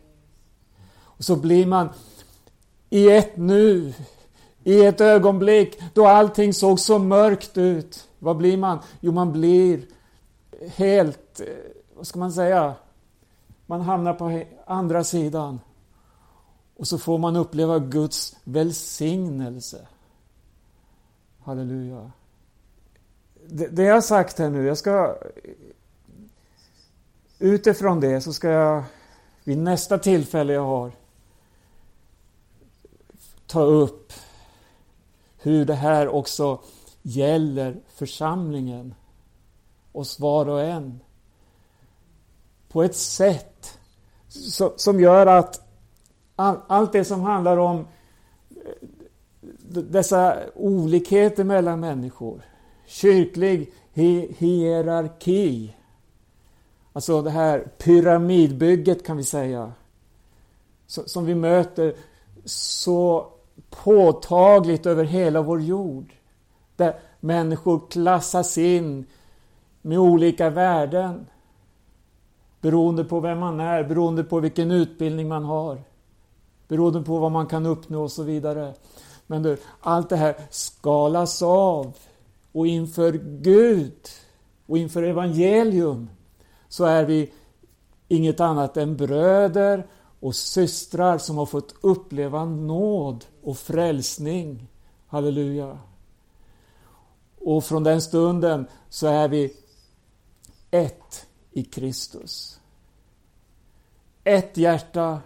Och 0.95 1.23
så 1.23 1.35
blir 1.35 1.65
man 1.65 1.89
i 2.89 3.11
ett 3.11 3.37
nu, 3.37 3.93
i 4.63 4.85
ett 4.85 5.01
ögonblick 5.01 5.79
då 5.93 6.07
allting 6.07 6.53
såg 6.53 6.79
så 6.79 6.99
mörkt 6.99 7.57
ut. 7.57 8.09
Vad 8.19 8.37
blir 8.37 8.57
man? 8.57 8.79
Jo, 8.99 9.11
man 9.11 9.31
blir 9.31 9.85
helt, 10.75 11.39
eh, 11.39 11.47
vad 11.95 12.07
ska 12.07 12.19
man 12.19 12.31
säga, 12.31 12.75
man 13.65 13.81
hamnar 13.81 14.13
på 14.13 14.43
andra 14.65 15.03
sidan. 15.03 15.59
Och 16.77 16.87
så 16.87 16.97
får 16.97 17.17
man 17.17 17.35
uppleva 17.35 17.79
Guds 17.79 18.35
välsignelse. 18.43 19.87
Halleluja. 21.43 22.11
Det, 23.47 23.67
det 23.67 23.83
jag 23.83 23.93
har 23.93 24.01
sagt 24.01 24.39
här 24.39 24.49
nu, 24.49 24.65
jag 24.65 24.77
ska 24.77 25.15
utifrån 27.39 27.99
det 27.99 28.21
så 28.21 28.33
ska 28.33 28.49
jag 28.49 28.83
vid 29.43 29.57
nästa 29.57 29.97
tillfälle 29.97 30.53
jag 30.53 30.65
har 30.65 30.91
ta 33.47 33.61
upp 33.61 34.13
hur 35.37 35.65
det 35.65 35.73
här 35.73 36.07
också 36.07 36.59
gäller 37.01 37.77
församlingen, 37.87 38.95
oss 39.91 40.19
var 40.19 40.49
och 40.49 40.61
en. 40.61 40.99
På 42.67 42.83
ett 42.83 42.95
sätt 42.95 43.79
som 44.75 44.99
gör 44.99 45.27
att 45.27 45.61
allt 46.35 46.91
det 46.91 47.05
som 47.05 47.21
handlar 47.21 47.57
om 47.57 47.79
eh, 48.49 48.87
dessa 49.81 50.37
olikheter 50.55 51.43
mellan 51.43 51.79
människor, 51.79 52.41
kyrklig 52.85 53.73
hierarki, 54.37 55.75
alltså 56.93 57.21
det 57.21 57.29
här 57.29 57.59
pyramidbygget 57.77 59.05
kan 59.05 59.17
vi 59.17 59.23
säga, 59.23 59.71
som 60.87 61.25
vi 61.25 61.35
möter 61.35 61.95
så 62.45 63.27
påtagligt 63.69 64.85
över 64.85 65.03
hela 65.03 65.41
vår 65.41 65.61
jord. 65.61 66.13
Där 66.75 66.99
människor 67.19 67.81
klassas 67.89 68.57
in 68.57 69.05
med 69.81 69.99
olika 69.99 70.49
värden. 70.49 71.25
Beroende 72.61 73.03
på 73.03 73.19
vem 73.19 73.39
man 73.39 73.59
är, 73.59 73.83
beroende 73.83 74.23
på 74.23 74.39
vilken 74.39 74.71
utbildning 74.71 75.27
man 75.27 75.45
har, 75.45 75.81
beroende 76.67 77.01
på 77.01 77.19
vad 77.19 77.31
man 77.31 77.47
kan 77.47 77.65
uppnå 77.65 78.03
och 78.03 78.11
så 78.11 78.23
vidare. 78.23 78.73
Men 79.27 79.43
du, 79.43 79.57
allt 79.79 80.09
det 80.09 80.15
här 80.15 80.35
skalas 80.49 81.41
av 81.41 81.95
och 82.51 82.67
inför 82.67 83.11
Gud 83.41 84.07
och 84.65 84.77
inför 84.77 85.03
evangelium 85.03 86.09
så 86.67 86.85
är 86.85 87.05
vi 87.05 87.31
inget 88.07 88.39
annat 88.39 88.77
än 88.77 88.97
bröder 88.97 89.87
och 90.19 90.35
systrar 90.35 91.17
som 91.17 91.37
har 91.37 91.45
fått 91.45 91.75
uppleva 91.81 92.45
nåd 92.45 93.25
och 93.43 93.57
frälsning. 93.57 94.67
Halleluja. 95.07 95.79
Och 97.39 97.63
från 97.63 97.83
den 97.83 98.01
stunden 98.01 98.67
så 98.89 99.07
är 99.07 99.27
vi 99.27 99.53
ett 100.71 101.27
i 101.51 101.63
Kristus. 101.63 102.59
Ett 104.23 104.57
hjärta, 104.57 105.21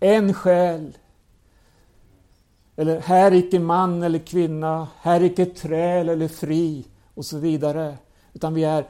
en 0.00 0.34
själ. 0.34 0.98
Eller 2.76 3.00
här 3.00 3.32
icke 3.34 3.60
man 3.60 4.02
eller 4.02 4.18
kvinna, 4.18 4.88
här 4.98 5.22
icke 5.22 5.46
träl 5.46 6.08
eller 6.08 6.28
fri 6.28 6.84
och 7.14 7.24
så 7.24 7.38
vidare. 7.38 7.98
Utan 8.32 8.54
vi 8.54 8.64
är 8.64 8.88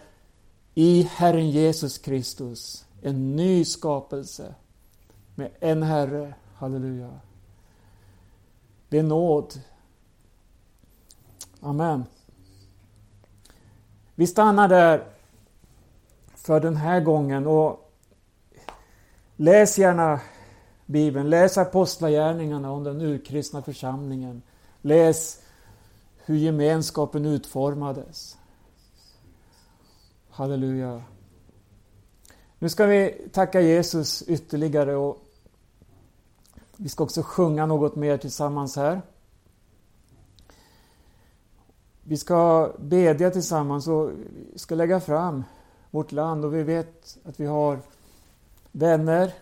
i 0.75 1.03
Herren 1.03 1.51
Jesus 1.51 1.99
Kristus, 1.99 2.85
en 3.03 3.37
ny 3.37 3.65
skapelse 3.65 4.55
med 5.43 5.51
en 5.61 5.83
Herre. 5.83 6.35
Halleluja. 6.55 7.11
Det 8.89 8.99
är 8.99 9.03
nåd. 9.03 9.61
Amen. 11.61 12.05
Vi 14.15 14.27
stannar 14.27 14.69
där 14.69 15.05
för 16.35 16.61
den 16.61 16.77
här 16.77 17.01
gången 17.01 17.47
och 17.47 17.93
läs 19.37 19.79
gärna 19.79 20.21
Bibeln. 20.87 21.31
Läs 21.31 21.59
Apostlagärningarna 21.59 22.73
om 22.73 22.85
den 22.85 23.01
urkristna 23.01 23.63
församlingen. 23.63 24.43
Läs 24.81 25.43
hur 26.25 26.37
gemenskapen 26.37 27.25
utformades. 27.25 28.39
Halleluja. 30.31 31.03
Nu 32.59 32.69
ska 32.69 32.87
vi 32.87 33.29
tacka 33.33 33.61
Jesus 33.61 34.23
ytterligare 34.23 34.97
och 34.97 35.19
vi 36.77 36.89
ska 36.89 37.05
också 37.05 37.23
sjunga 37.23 37.67
något 37.67 37.97
mer 37.97 38.17
tillsammans 38.17 38.77
här. 38.77 39.03
Vi 42.03 42.17
ska 42.17 42.73
bedja 42.79 43.31
tillsammans 43.31 43.89
och 43.89 44.11
vi 44.53 44.59
ska 44.59 44.75
lägga 44.75 45.01
fram 45.01 45.45
vårt 45.91 46.13
land 46.13 46.45
och 46.45 46.55
vi 46.55 46.63
vet 46.63 47.19
att 47.25 47.41
vi 47.41 47.47
har 47.47 47.79
vänner 48.73 49.33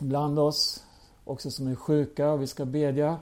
bland 0.00 0.38
oss 0.38 0.84
också 1.24 1.50
som 1.50 1.66
är 1.66 1.74
sjuka 1.74 2.30
och 2.30 2.42
vi 2.42 2.46
ska 2.46 2.64
bedja 2.64 3.18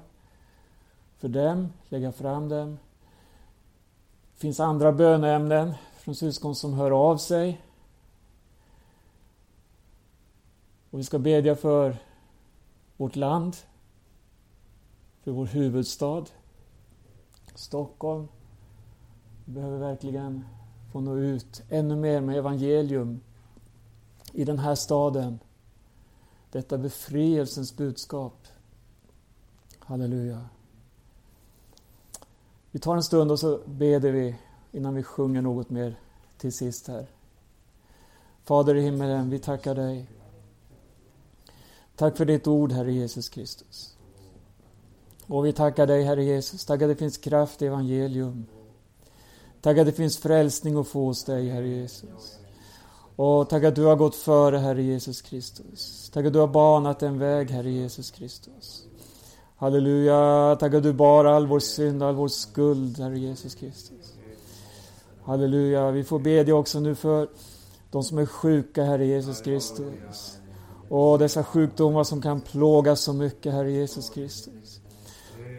för 1.19 1.29
dem, 1.29 1.73
lägga 1.89 2.13
fram 2.13 2.49
dem. 2.49 2.79
Det 4.35 4.41
finns 4.41 4.61
andra 4.61 4.93
böneämnen 4.93 5.73
från 5.97 6.15
syskon 6.15 6.55
som 6.55 6.75
hör 6.75 6.91
av 6.91 7.17
sig. 7.17 7.61
Och 10.91 10.99
vi 10.99 11.05
ska 11.05 11.19
bedja 11.19 11.57
för 11.57 11.97
vårt 13.01 13.17
land, 13.17 13.57
för 15.23 15.31
vår 15.31 15.47
huvudstad, 15.47 16.25
Stockholm. 17.55 18.29
Vi 19.45 19.53
behöver 19.53 19.79
verkligen 19.79 20.45
få 20.93 21.01
nå 21.01 21.17
ut 21.17 21.63
ännu 21.69 21.97
mer 21.97 22.21
med 22.21 22.39
evangelium 22.39 23.21
i 24.33 24.45
den 24.45 24.59
här 24.59 24.75
staden. 24.75 25.39
Detta 26.51 26.79
befrielsens 26.79 27.77
budskap. 27.77 28.47
Halleluja. 29.79 30.45
Vi 32.71 32.79
tar 32.79 32.97
en 32.97 33.03
stund 33.03 33.31
och 33.31 33.41
så 33.41 33.61
beder 33.67 34.13
vi 34.13 34.37
innan 34.73 34.95
vi 34.95 35.03
sjunger 35.03 35.43
något 35.43 35.71
mer 35.71 36.01
till 36.39 36.53
sist 36.53 36.89
här. 36.89 37.07
Fader 38.45 38.75
i 38.75 38.83
himmelen, 38.83 39.31
vi 39.31 39.39
tackar 39.39 39.75
dig. 39.75 40.20
Tack 42.01 42.17
för 42.17 42.25
ditt 42.25 42.47
ord, 42.47 42.73
Herre 42.73 42.93
Jesus 42.93 43.29
Kristus. 43.29 43.97
Och 45.27 45.47
vi 45.47 45.53
tackar 45.53 45.87
dig, 45.87 46.03
Herre 46.03 46.25
Jesus. 46.25 46.65
Tack 46.65 46.83
att 46.83 46.89
det 46.89 46.97
finns 46.97 47.19
kraft 47.19 47.63
i 47.63 47.67
evangelium. 47.67 48.47
Tack 49.61 49.79
att 49.79 49.87
det 49.87 49.93
finns 49.93 50.19
frälsning 50.19 50.77
att 50.77 50.89
få 50.89 51.05
hos 51.05 51.25
dig, 51.25 51.49
Herre 51.49 51.69
Jesus. 51.69 52.39
Och 53.17 53.49
tack 53.49 53.65
att 53.65 53.75
du 53.75 53.85
har 53.85 53.97
gått 53.97 54.17
före, 54.17 54.59
Herre 54.59 54.83
Jesus 54.83 55.23
Kristus. 55.23 56.11
Tack 56.15 56.27
att 56.27 56.33
du 56.33 56.39
har 56.39 56.49
banat 56.49 57.03
en 57.03 57.19
väg, 57.19 57.51
Herre 57.51 57.71
Jesus 57.71 58.11
Kristus. 58.11 58.85
Halleluja, 59.57 60.57
tack 60.61 60.75
att 60.75 60.83
du 60.83 60.93
bar 60.93 61.25
all 61.25 61.47
vår 61.47 61.61
synd, 61.61 62.03
all 62.03 62.15
vår 62.15 62.29
skuld, 62.29 62.99
Herre 62.99 63.19
Jesus 63.19 63.55
Kristus. 63.55 64.15
Halleluja, 65.23 65.91
vi 65.91 66.05
får 66.05 66.19
bedja 66.19 66.55
också 66.55 66.81
nu 66.81 66.95
för 66.95 67.29
de 67.91 68.03
som 68.03 68.19
är 68.19 68.27
sjuka, 68.27 68.85
Herre 68.85 69.07
Jesus 69.07 69.41
Kristus. 69.41 70.40
Och 70.91 71.19
dessa 71.19 71.45
sjukdomar 71.45 72.05
som 72.05 72.23
kan 72.23 72.41
plåga 72.41 72.97
så 72.97 73.13
mycket, 73.13 73.53
Herre 73.53 73.71
Jesus 73.71 74.11
Kristus. 74.11 74.81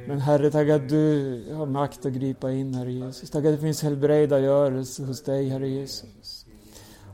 Men 0.07 0.19
Herre, 0.19 0.51
tack 0.51 0.69
att 0.69 0.89
du 0.89 1.43
har 1.53 1.65
makt 1.65 2.05
att 2.05 2.13
gripa 2.13 2.51
in, 2.51 2.73
Herre 2.73 2.91
Jesus. 2.91 3.29
Tack 3.29 3.45
att 3.45 3.51
det 3.51 3.57
finns 3.57 3.84
helbrägdagörelse 3.84 5.03
hos 5.03 5.23
dig, 5.23 5.49
Herre 5.49 5.69
Jesus. 5.69 6.45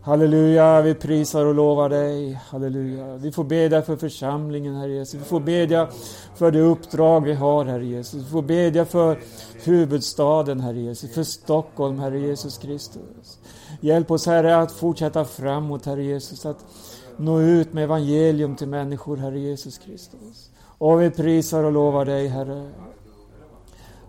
Halleluja, 0.01 0.81
vi 0.81 0.93
prisar 0.93 1.45
och 1.45 1.55
lovar 1.55 1.89
dig. 1.89 2.33
Halleluja. 2.33 3.15
Vi 3.15 3.31
får 3.31 3.43
bedja 3.43 3.81
för 3.81 3.95
församlingen, 3.95 4.75
Herre 4.75 4.91
Jesus. 4.91 5.21
Vi 5.21 5.25
får 5.25 5.39
bedja 5.39 5.87
för 6.35 6.51
det 6.51 6.61
uppdrag 6.61 7.21
vi 7.21 7.33
har, 7.33 7.65
Herre 7.65 7.85
Jesus. 7.85 8.25
Vi 8.25 8.29
får 8.29 8.41
bedja 8.41 8.85
för 8.85 9.19
huvudstaden, 9.63 10.59
Herre 10.59 10.79
Jesus. 10.79 11.13
För 11.13 11.23
Stockholm, 11.23 11.99
Herre 11.99 12.19
Jesus 12.19 12.57
Kristus. 12.57 13.39
Hjälp 13.81 14.11
oss, 14.11 14.25
Herre, 14.25 14.57
att 14.57 14.71
fortsätta 14.71 15.25
framåt, 15.25 15.85
Herre 15.85 16.03
Jesus. 16.03 16.45
Att 16.45 16.65
nå 17.17 17.41
ut 17.41 17.73
med 17.73 17.83
evangelium 17.83 18.55
till 18.55 18.67
människor, 18.67 19.17
Herre 19.17 19.39
Jesus 19.39 19.77
Kristus. 19.77 20.51
Och 20.77 21.01
vi 21.01 21.09
prisar 21.09 21.63
och 21.63 21.71
lovar 21.71 22.05
dig, 22.05 22.27
Herre. 22.27 22.69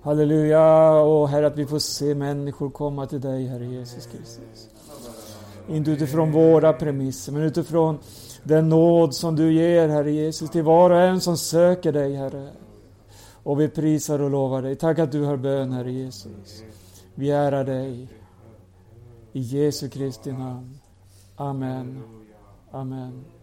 Halleluja, 0.03 0.93
och 1.01 1.29
Herre 1.29 1.47
att 1.47 1.59
vi 1.59 1.67
får 1.67 1.79
se 1.79 2.15
människor 2.15 2.71
komma 2.71 3.07
till 3.07 3.21
dig, 3.21 3.47
Herre 3.47 3.67
Jesus 3.67 4.07
Kristus. 4.07 4.69
Inte 5.69 5.91
utifrån 5.91 6.33
våra 6.33 6.73
premisser, 6.73 7.33
men 7.33 7.43
utifrån 7.43 7.99
den 8.43 8.69
nåd 8.69 9.15
som 9.15 9.37
du 9.37 9.53
ger, 9.53 9.89
Herre 9.89 10.13
Jesus, 10.13 10.51
till 10.51 10.63
var 10.63 10.91
och 10.91 11.01
en 11.01 11.21
som 11.21 11.37
söker 11.37 11.93
dig, 11.93 12.15
Herre. 12.15 12.49
Och 13.43 13.61
vi 13.61 13.69
prisar 13.69 14.19
och 14.19 14.31
lovar 14.31 14.63
dig. 14.63 14.77
Tack 14.77 14.99
att 14.99 15.13
du 15.13 15.25
har 15.25 15.37
bön, 15.37 15.73
Herre 15.73 15.93
Jesus. 15.93 16.63
Vi 17.15 17.31
ärar 17.31 17.65
dig. 17.65 18.09
I 19.33 19.41
Jesu 19.41 19.89
Kristi 19.89 20.33
namn. 20.33 20.79
Amen. 21.37 22.18
Amen. 22.75 23.38